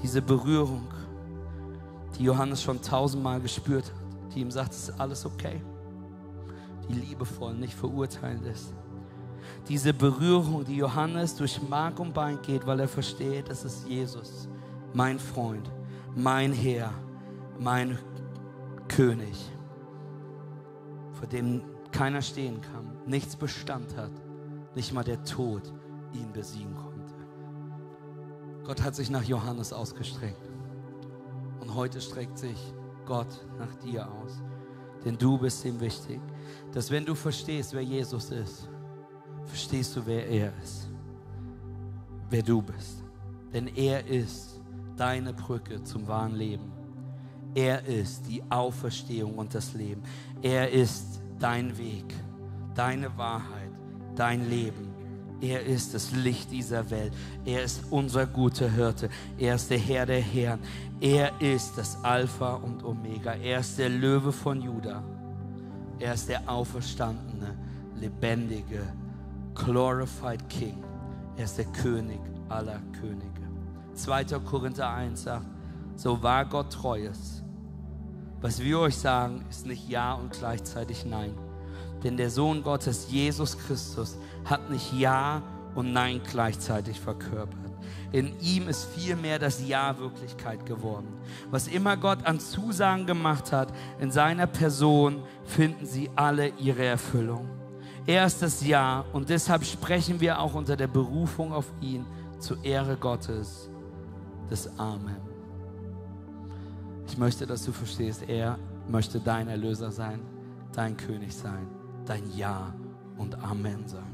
[0.02, 0.88] Diese Berührung,
[2.18, 5.60] die Johannes schon tausendmal gespürt hat, die ihm sagt, es ist alles okay
[6.88, 8.72] die liebevoll, nicht verurteilend ist.
[9.68, 14.48] Diese Berührung, die Johannes durch Mark und Bein geht, weil er versteht, es ist Jesus,
[14.92, 15.70] mein Freund,
[16.14, 16.92] mein Herr,
[17.58, 17.98] mein
[18.88, 19.50] König,
[21.12, 24.12] vor dem keiner stehen kann, nichts Bestand hat,
[24.74, 25.72] nicht mal der Tod
[26.12, 27.14] ihn besiegen konnte.
[28.64, 30.48] Gott hat sich nach Johannes ausgestreckt.
[31.60, 32.58] Und heute streckt sich
[33.06, 34.42] Gott nach dir aus.
[35.04, 36.20] Denn du bist ihm wichtig
[36.72, 38.68] dass wenn du verstehst, wer Jesus ist,
[39.44, 40.88] verstehst du, wer er ist,
[42.30, 43.04] wer du bist.
[43.52, 44.51] Denn er ist
[44.96, 46.72] deine Brücke zum wahren Leben.
[47.54, 50.02] Er ist die Auferstehung und das Leben.
[50.40, 52.14] Er ist dein Weg,
[52.74, 53.70] deine Wahrheit,
[54.16, 54.88] dein Leben.
[55.42, 57.12] Er ist das Licht dieser Welt.
[57.44, 59.10] Er ist unser guter Hirte.
[59.36, 60.60] Er ist der Herr der Herren.
[61.00, 63.32] Er ist das Alpha und Omega.
[63.32, 65.02] Er ist der Löwe von Judah.
[65.98, 67.56] Er ist der auferstandene,
[67.96, 68.82] lebendige,
[69.54, 70.82] glorified King.
[71.36, 73.31] Er ist der König aller Könige.
[73.94, 74.24] 2.
[74.44, 75.46] Korinther 1 sagt,
[75.96, 77.42] so wahr Gott treu ist.
[78.40, 81.34] Was wir euch sagen, ist nicht Ja und gleichzeitig Nein.
[82.02, 85.42] Denn der Sohn Gottes, Jesus Christus, hat nicht Ja
[85.74, 87.58] und Nein gleichzeitig verkörpert.
[88.10, 91.08] In ihm ist vielmehr das Ja Wirklichkeit geworden.
[91.50, 97.48] Was immer Gott an Zusagen gemacht hat, in seiner Person finden sie alle ihre Erfüllung.
[98.06, 102.04] Er ist das Ja und deshalb sprechen wir auch unter der Berufung auf ihn
[102.40, 103.70] zur Ehre Gottes
[104.52, 105.16] des Amen.
[107.08, 110.20] Ich möchte, dass du verstehst, er möchte dein Erlöser sein,
[110.72, 111.66] dein König sein,
[112.04, 112.74] dein Ja
[113.16, 114.12] und Amen sein.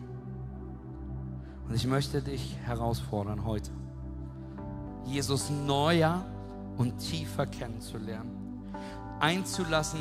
[1.68, 3.72] Und ich möchte dich herausfordern heute.
[5.04, 6.24] Jesus neuer
[6.76, 8.70] und tiefer kennenzulernen,
[9.18, 10.00] einzulassen,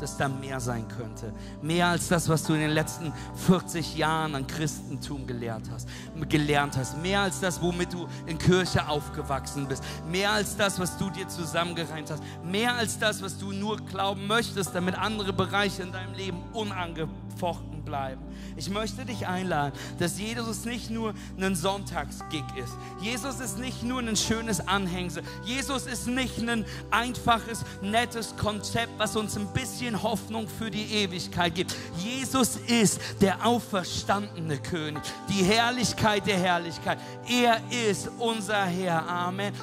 [0.00, 1.32] dass da mehr sein könnte.
[1.62, 3.12] Mehr als das, was du in den letzten
[3.46, 5.88] 40 Jahren an Christentum gelernt hast.
[6.28, 7.00] Gelernt hast.
[7.02, 9.82] Mehr als das, womit du in Kirche aufgewachsen bist.
[10.10, 12.22] Mehr als das, was du dir zusammengereimt hast.
[12.44, 17.77] Mehr als das, was du nur glauben möchtest, damit andere Bereiche in deinem Leben unangefochten
[17.88, 18.22] bleiben.
[18.56, 22.74] Ich möchte dich einladen, dass Jesus nicht nur ein Sonntagsgig ist.
[23.00, 25.22] Jesus ist nicht nur ein schönes Anhängsel.
[25.44, 31.54] Jesus ist nicht ein einfaches, nettes Konzept, was uns ein bisschen Hoffnung für die Ewigkeit
[31.54, 31.74] gibt.
[31.96, 36.98] Jesus ist der auferstandene König, die Herrlichkeit der Herrlichkeit.
[37.26, 39.08] Er ist unser Herr.
[39.08, 39.54] Amen.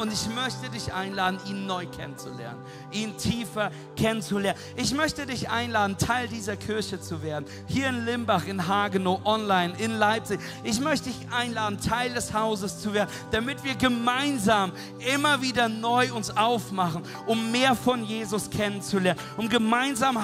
[0.00, 2.60] Und ich möchte dich einladen, ihn neu kennenzulernen,
[2.92, 4.58] ihn tiefer kennenzulernen.
[4.76, 7.44] Ich möchte dich einladen, Teil dieser Kirche zu werden.
[7.74, 10.38] Hier in Limbach, in Hagenow, online, in Leipzig.
[10.62, 14.70] Ich möchte dich einladen, Teil des Hauses zu werden, damit wir gemeinsam
[15.12, 20.16] immer wieder neu uns aufmachen, um mehr von Jesus kennenzulernen, um gemeinsam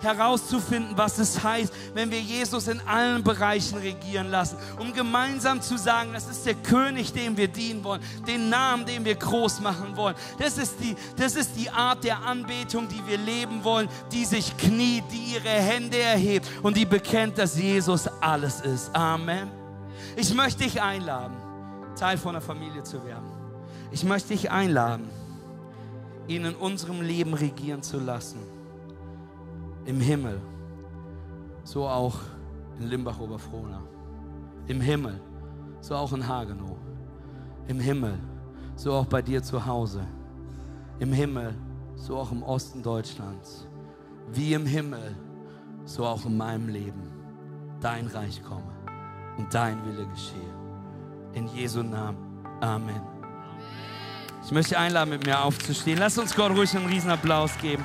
[0.00, 5.76] herauszufinden, was es heißt, wenn wir Jesus in allen Bereichen regieren lassen, um gemeinsam zu
[5.76, 9.96] sagen, das ist der König, dem wir dienen wollen, den Namen, den wir groß machen
[9.96, 10.14] wollen.
[10.38, 14.56] Das ist die, das ist die Art der Anbetung, die wir leben wollen, die sich
[14.56, 18.94] kniet, die ihre Hände erhebt und die bekennt, dass Jesus alles ist.
[18.94, 19.48] Amen.
[20.14, 21.34] Ich möchte dich einladen,
[21.96, 23.30] Teil von der Familie zu werden.
[23.90, 25.08] Ich möchte dich einladen,
[26.28, 28.40] ihn in unserem Leben regieren zu lassen.
[29.86, 30.38] Im Himmel,
[31.64, 32.16] so auch
[32.78, 33.80] in Limbach-Oberfrohna.
[34.66, 35.18] Im Himmel,
[35.80, 36.76] so auch in Hagenow.
[37.68, 38.18] Im Himmel,
[38.76, 40.06] so auch bei dir zu Hause.
[40.98, 41.54] Im Himmel,
[41.96, 43.66] so auch im Osten Deutschlands.
[44.30, 45.16] Wie im Himmel,
[45.92, 47.02] so auch in meinem Leben.
[47.80, 48.72] Dein Reich komme
[49.36, 50.54] und dein Wille geschehe.
[51.34, 52.16] In Jesu Namen.
[52.60, 53.00] Amen.
[54.44, 55.98] Ich möchte einladen, mit mir aufzustehen.
[55.98, 57.84] Lass uns Gott ruhig einen riesen Applaus geben.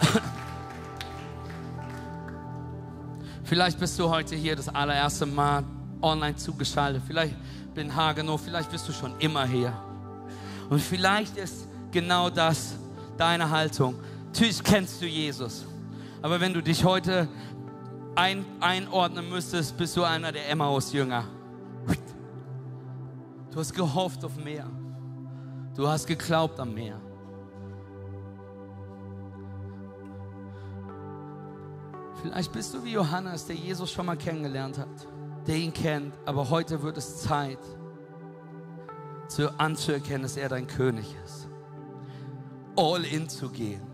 [3.44, 5.64] Vielleicht bist du heute hier das allererste Mal
[6.02, 7.02] online zugeschaltet.
[7.06, 7.34] Vielleicht
[7.74, 9.72] bin Hagenow, vielleicht bist du schon immer hier.
[10.68, 12.74] Und vielleicht ist genau das
[13.16, 13.96] deine Haltung.
[14.26, 15.64] Natürlich kennst du Jesus.
[16.22, 17.28] Aber wenn du dich heute
[18.14, 21.24] ein, einordnen müsstest, bist du einer der Emmaus-Jünger.
[23.50, 24.70] Du hast gehofft auf mehr.
[25.74, 27.00] Du hast geglaubt an mehr.
[32.22, 34.88] Vielleicht bist du wie Johannes, der Jesus schon mal kennengelernt hat,
[35.46, 37.58] der ihn kennt, aber heute wird es Zeit,
[39.26, 41.48] zu, anzuerkennen, dass er dein König ist.
[42.76, 43.89] All in zu gehen.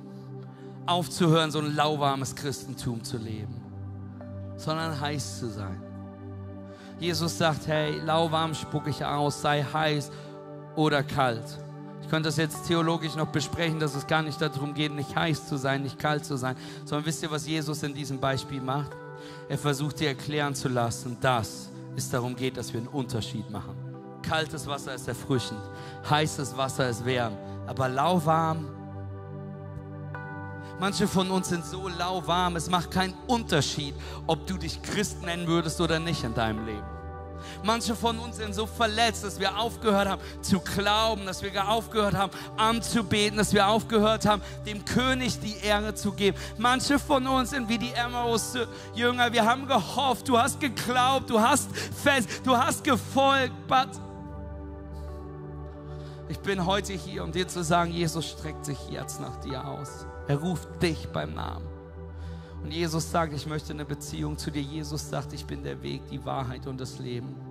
[0.86, 3.60] Aufzuhören, so ein lauwarmes Christentum zu leben,
[4.56, 5.82] sondern heiß zu sein.
[6.98, 10.10] Jesus sagt, hey, lauwarm spucke ich aus, sei heiß
[10.76, 11.44] oder kalt.
[12.02, 15.48] Ich könnte das jetzt theologisch noch besprechen, dass es gar nicht darum geht, nicht heiß
[15.48, 18.92] zu sein, nicht kalt zu sein, sondern wisst ihr, was Jesus in diesem Beispiel macht?
[19.48, 23.74] Er versucht dir erklären zu lassen, dass es darum geht, dass wir einen Unterschied machen.
[24.22, 25.60] Kaltes Wasser ist erfrischend,
[26.08, 27.32] heißes Wasser ist wärm,
[27.66, 28.66] aber lauwarm.
[30.78, 33.94] Manche von uns sind so lauwarm, es macht keinen Unterschied,
[34.26, 36.84] ob du dich Christ nennen würdest oder nicht in deinem Leben.
[37.62, 42.14] Manche von uns sind so verletzt, dass wir aufgehört haben zu glauben, dass wir aufgehört
[42.14, 46.36] haben anzubeten, dass wir aufgehört haben, dem König die Ehre zu geben.
[46.58, 49.32] Manche von uns sind wie die Emmaus-Jünger.
[49.32, 53.88] Wir haben gehofft, du hast geglaubt, du hast fest, du hast gefolgt, but
[56.28, 60.06] ich bin heute hier, um dir zu sagen, Jesus streckt sich jetzt nach dir aus.
[60.28, 61.66] Er ruft dich beim Namen.
[62.62, 64.62] Und Jesus sagt, ich möchte eine Beziehung zu dir.
[64.62, 67.45] Jesus sagt, ich bin der Weg, die Wahrheit und das Leben.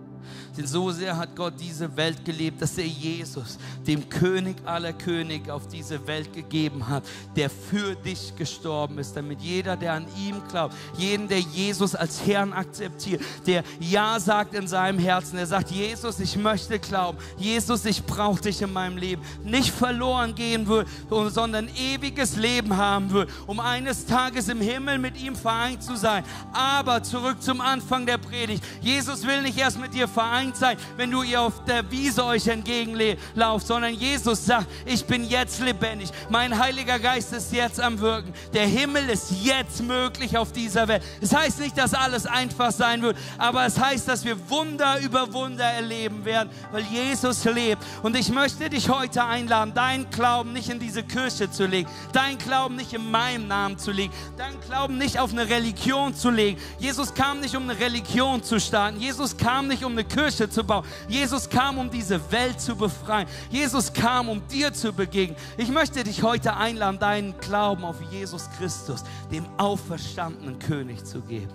[0.57, 5.53] Denn so sehr hat Gott diese Welt gelebt, dass er Jesus, dem König aller Könige,
[5.53, 7.03] auf diese Welt gegeben hat,
[7.35, 12.25] der für dich gestorben ist, damit jeder, der an ihm glaubt, jeden, der Jesus als
[12.25, 17.85] Herrn akzeptiert, der Ja sagt in seinem Herzen, der sagt, Jesus, ich möchte glauben, Jesus,
[17.85, 20.87] ich brauche dich in meinem Leben, nicht verloren gehen wird,
[21.29, 26.23] sondern ewiges Leben haben wird, um eines Tages im Himmel mit ihm vereint zu sein.
[26.53, 28.63] Aber zurück zum Anfang der Predigt.
[28.81, 32.47] Jesus will nicht erst mit dir vereint seid, wenn du ihr auf der Wiese euch
[32.47, 36.09] entgegenlauft, sondern Jesus sagt, ich bin jetzt lebendig.
[36.29, 38.33] Mein Heiliger Geist ist jetzt am Wirken.
[38.53, 41.03] Der Himmel ist jetzt möglich auf dieser Welt.
[41.21, 45.31] Es heißt nicht, dass alles einfach sein wird, aber es heißt, dass wir Wunder über
[45.33, 47.83] Wunder erleben werden, weil Jesus lebt.
[48.01, 52.37] Und ich möchte dich heute einladen, deinen Glauben nicht in diese Kirche zu legen, deinen
[52.37, 56.59] Glauben nicht in meinem Namen zu legen, deinen Glauben nicht auf eine Religion zu legen.
[56.79, 59.01] Jesus kam nicht, um eine Religion zu starten.
[59.01, 60.85] Jesus kam nicht, um eine Kirche zu bauen.
[61.07, 63.27] Jesus kam, um diese Welt zu befreien.
[63.49, 65.37] Jesus kam, um dir zu begegnen.
[65.57, 71.53] Ich möchte dich heute einladen, deinen Glauben auf Jesus Christus, dem auferstandenen König, zu geben.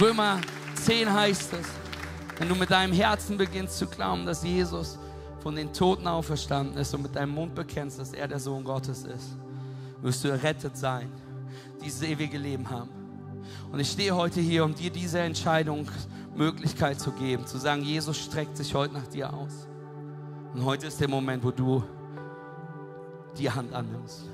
[0.00, 0.40] Römer
[0.76, 1.66] 10 heißt es,
[2.38, 4.98] wenn du mit deinem Herzen beginnst zu glauben, dass Jesus
[5.42, 9.04] von den Toten auferstanden ist und mit deinem Mund bekennst, dass er der Sohn Gottes
[9.04, 9.36] ist,
[10.00, 11.10] wirst du errettet sein,
[11.82, 12.99] dieses ewige Leben haben.
[13.72, 18.56] Und ich stehe heute hier, um dir diese Entscheidungsmöglichkeit zu geben, zu sagen, Jesus streckt
[18.56, 19.68] sich heute nach dir aus.
[20.54, 21.84] Und heute ist der Moment, wo du
[23.38, 24.28] die Hand annimmst.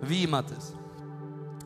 [0.00, 0.74] Wie ist.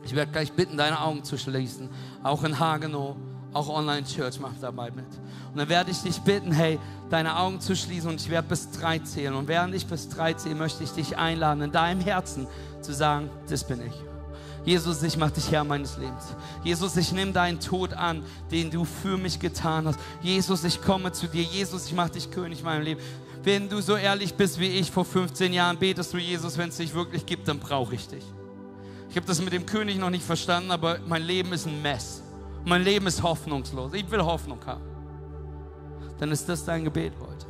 [0.03, 1.89] Ich werde gleich bitten, deine Augen zu schließen.
[2.23, 3.15] Auch in Hagenow,
[3.53, 5.05] auch Online Church macht dabei mit.
[5.51, 6.79] Und dann werde ich dich bitten, hey,
[7.09, 9.33] deine Augen zu schließen und ich werde bis drei zählen.
[9.35, 12.47] Und während ich bis drei zähle, möchte ich dich einladen, in deinem Herzen
[12.81, 14.12] zu sagen, das bin ich.
[14.65, 16.35] Jesus, ich mache dich Herr meines Lebens.
[16.63, 19.99] Jesus, ich nehme deinen Tod an, den du für mich getan hast.
[20.21, 21.43] Jesus, ich komme zu dir.
[21.43, 23.01] Jesus, ich mache dich König meinem Leben.
[23.43, 26.77] Wenn du so ehrlich bist wie ich vor 15 Jahren, betest du Jesus, wenn es
[26.77, 28.23] dich wirklich gibt, dann brauche ich dich.
[29.09, 32.23] Ich habe das mit dem König noch nicht verstanden, aber mein Leben ist ein Mess.
[32.65, 33.93] Mein Leben ist hoffnungslos.
[33.93, 34.81] Ich will Hoffnung haben.
[36.19, 37.45] Dann ist das dein Gebet heute.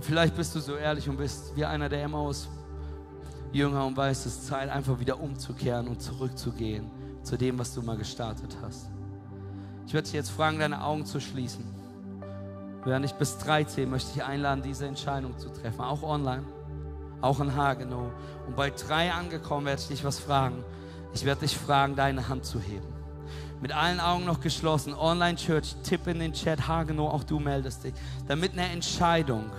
[0.00, 2.48] Vielleicht bist du so ehrlich und bist wie einer der Emmaus
[3.54, 6.90] Jünger und weißt, es ist Zeit, einfach wieder umzukehren und zurückzugehen
[7.22, 8.90] zu dem, was du mal gestartet hast.
[9.86, 11.64] Ich werde dich jetzt fragen, deine Augen zu schließen.
[12.84, 16.44] Während ich bis 13 möchte ich einladen, diese Entscheidung zu treffen, auch online,
[17.20, 18.10] auch in Hagenow.
[18.46, 20.64] Und bei drei angekommen werde ich dich was fragen.
[21.14, 22.92] Ich werde dich fragen, deine Hand zu heben.
[23.62, 24.94] Mit allen Augen noch geschlossen.
[24.94, 27.94] Online Church, tipp in den Chat, Hagenow, auch du meldest dich.
[28.26, 29.50] Damit eine Entscheidung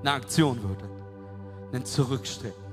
[0.00, 0.88] eine Aktion würde.
[1.72, 2.67] Ein Zurückstrecken.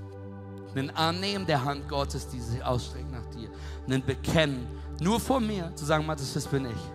[0.75, 3.49] Ein Annehmen der Hand Gottes, die sich ausstreckt nach dir.
[3.87, 4.67] Ein Bekennen,
[4.99, 6.91] nur vor mir, zu sagen, Matthias, das bin ich.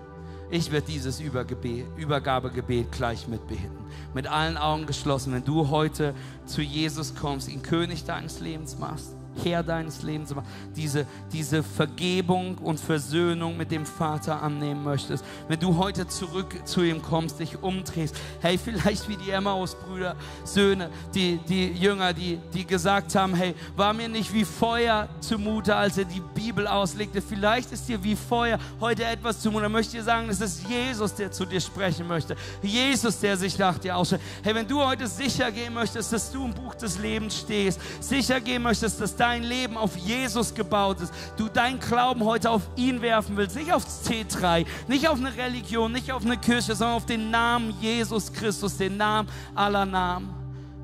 [0.51, 3.79] Ich werde dieses Übergabegebet gleich mitbeten.
[4.15, 5.33] Mit allen Augen geschlossen.
[5.33, 6.15] Wenn du heute
[6.45, 10.35] zu Jesus kommst, ihn König deines Lebens machst, Herr deines Lebens,
[10.77, 16.83] diese, diese Vergebung und Versöhnung mit dem Vater annehmen möchtest, wenn du heute zurück zu
[16.83, 22.67] ihm kommst, dich umdrehst, hey, vielleicht wie die Emmaus-Brüder, Söhne, die, die Jünger, die, die
[22.67, 27.73] gesagt haben, hey, war mir nicht wie Feuer zumute, als er die Bibel auslegte, vielleicht
[27.73, 31.15] ist dir wie Feuer heute etwas zumute, dann möchte ich dir sagen, es ist Jesus,
[31.15, 34.21] der zu dir sprechen möchte, Jesus, der sich nach dir ausschaut.
[34.43, 38.41] Hey, wenn du heute sicher gehen möchtest, dass du im Buch des Lebens stehst, sicher
[38.41, 43.03] gehen möchtest, dass dein Leben auf Jesus gebaut ist, du dein Glauben heute auf ihn
[43.03, 47.07] werfen willst, nicht auf C3, nicht auf eine Religion, nicht auf eine Kirche, sondern auf
[47.07, 50.35] den Namen Jesus Christus, den Namen aller Namen.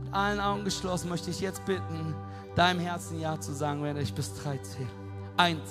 [0.04, 2.14] Mit allen Augen geschlossen möchte ich jetzt bitten,
[2.54, 4.88] deinem Herzen Ja zu sagen, wenn ich bis drei zähle.
[5.38, 5.70] Eins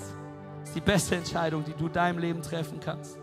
[0.64, 3.18] ist die beste Entscheidung, die du deinem Leben treffen kannst.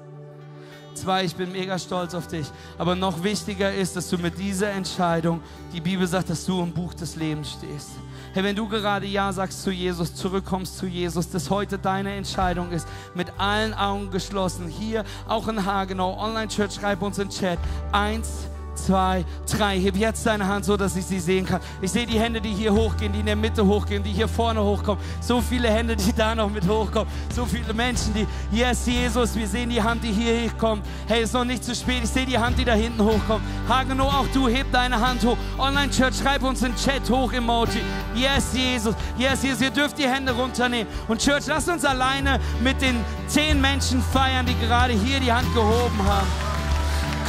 [0.95, 2.47] Zwei, ich bin mega stolz auf dich.
[2.79, 5.41] Aber noch wichtiger ist, dass du mit dieser Entscheidung,
[5.73, 7.91] die Bibel sagt, dass du im Buch des Lebens stehst.
[8.35, 12.73] Hey, wenn du gerade Ja sagst zu Jesus, zurückkommst zu Jesus, dass heute deine Entscheidung
[12.73, 17.59] ist, mit allen Augen geschlossen, hier auch in Hagenau, Online-Church, schreib uns in Chat.
[17.93, 19.79] Eins, zwei, drei.
[19.79, 21.61] Heb jetzt deine Hand so, dass ich sie sehen kann.
[21.81, 24.63] Ich sehe die Hände, die hier hochgehen, die in der Mitte hochgehen, die hier vorne
[24.63, 25.03] hochkommen.
[25.21, 27.13] So viele Hände, die da noch mit hochkommen.
[27.35, 30.85] So viele Menschen, die, yes, Jesus, wir sehen die Hand, die hier kommt.
[31.07, 32.03] Hey, ist noch nicht zu spät.
[32.03, 33.43] Ich sehe die Hand, die da hinten hochkommt.
[33.69, 35.37] Hageno, auch du, heb deine Hand hoch.
[35.59, 37.83] Online-Church, schreib uns in Chat hoch, Emoji.
[38.15, 38.95] Yes, Jesus.
[39.17, 39.61] Yes, Jesus.
[39.63, 40.87] Ihr dürft die Hände runternehmen.
[41.09, 42.97] Und Church, lasst uns alleine mit den
[43.27, 46.29] zehn Menschen feiern, die gerade hier die Hand gehoben haben.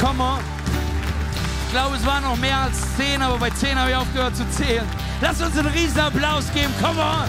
[0.00, 0.53] Come on
[1.74, 4.86] glaube, es waren noch mehr als zehn, aber bei zehn habe ich aufgehört zu zählen.
[5.20, 6.72] Lass uns einen riesen Applaus geben.
[6.80, 7.28] Come on!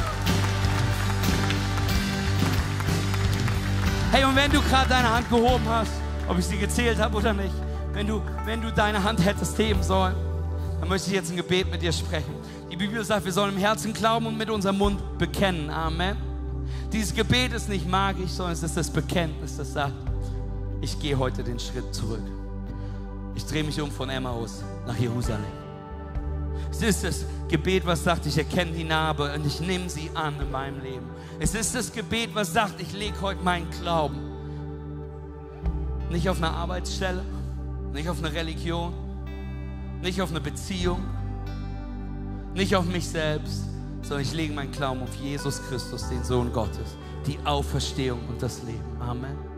[4.11, 5.89] Hey, und wenn du gerade deine Hand gehoben hast,
[6.27, 7.55] ob ich sie gezählt habe oder nicht,
[7.93, 10.15] wenn du, wenn du deine Hand hättest heben sollen,
[10.79, 12.35] dann möchte ich jetzt ein Gebet mit dir sprechen.
[12.71, 15.71] Die Bibel sagt, wir sollen im Herzen glauben und mit unserem Mund bekennen.
[15.71, 16.17] Amen.
[16.93, 19.95] Dieses Gebet ist nicht magisch, sondern es ist das Bekenntnis, das sagt,
[20.81, 22.44] ich gehe heute den Schritt zurück.
[23.35, 25.43] Ich drehe mich um von Emmaus nach Jerusalem.
[26.71, 30.39] Es ist das Gebet, was sagt, ich erkenne die Narbe und ich nehme sie an
[30.39, 31.05] in meinem Leben.
[31.39, 34.35] Es ist das Gebet, was sagt, ich lege heute meinen Glauben
[36.09, 37.23] nicht auf eine Arbeitsstelle,
[37.93, 38.93] nicht auf eine Religion,
[40.01, 41.03] nicht auf eine Beziehung,
[42.53, 43.65] nicht auf mich selbst,
[44.01, 48.63] sondern ich lege meinen Glauben auf Jesus Christus, den Sohn Gottes, die Auferstehung und das
[48.63, 49.01] Leben.
[49.01, 49.54] Amen.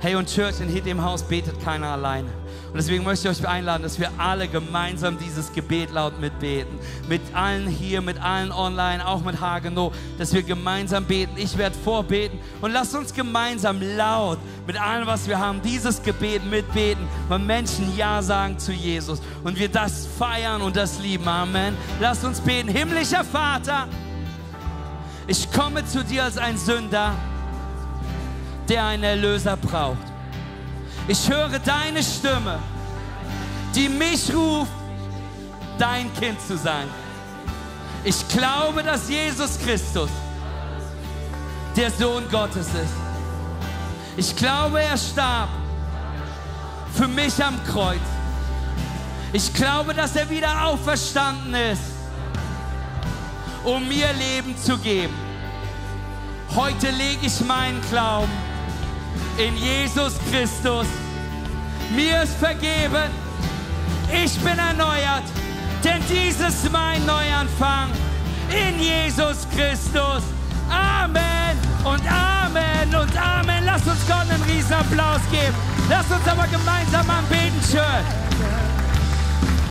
[0.00, 2.28] Hey, und Church, in dem Haus betet keiner alleine.
[2.68, 6.78] Und deswegen möchte ich euch einladen, dass wir alle gemeinsam dieses Gebet laut mitbeten.
[7.08, 11.32] Mit allen hier, mit allen online, auch mit Hagenow, dass wir gemeinsam beten.
[11.36, 12.38] Ich werde vorbeten.
[12.60, 14.38] Und lasst uns gemeinsam laut
[14.68, 19.20] mit allem, was wir haben, dieses Gebet mitbeten, weil Menschen Ja sagen zu Jesus.
[19.42, 21.26] Und wir das feiern und das lieben.
[21.26, 21.76] Amen.
[22.00, 22.68] Lasst uns beten.
[22.68, 23.88] Himmlischer Vater,
[25.26, 27.14] ich komme zu dir als ein Sünder
[28.68, 29.96] der einen Erlöser braucht.
[31.06, 32.58] Ich höre deine Stimme,
[33.74, 34.70] die mich ruft,
[35.78, 36.86] dein Kind zu sein.
[38.04, 40.10] Ich glaube, dass Jesus Christus
[41.76, 42.94] der Sohn Gottes ist.
[44.16, 45.48] Ich glaube, er starb
[46.94, 48.00] für mich am Kreuz.
[49.32, 51.82] Ich glaube, dass er wieder auferstanden ist,
[53.64, 55.14] um mir Leben zu geben.
[56.56, 58.47] Heute lege ich meinen Glauben
[59.38, 60.86] in Jesus Christus.
[61.94, 63.10] Mir ist vergeben,
[64.12, 65.24] ich bin erneuert,
[65.84, 67.90] denn dies ist mein Neuanfang
[68.50, 70.22] in Jesus Christus.
[70.68, 73.64] Amen und Amen und Amen.
[73.64, 75.54] Lass uns Gott einen riesen Applaus geben.
[75.88, 78.77] Lass uns aber gemeinsam anbeten, Church.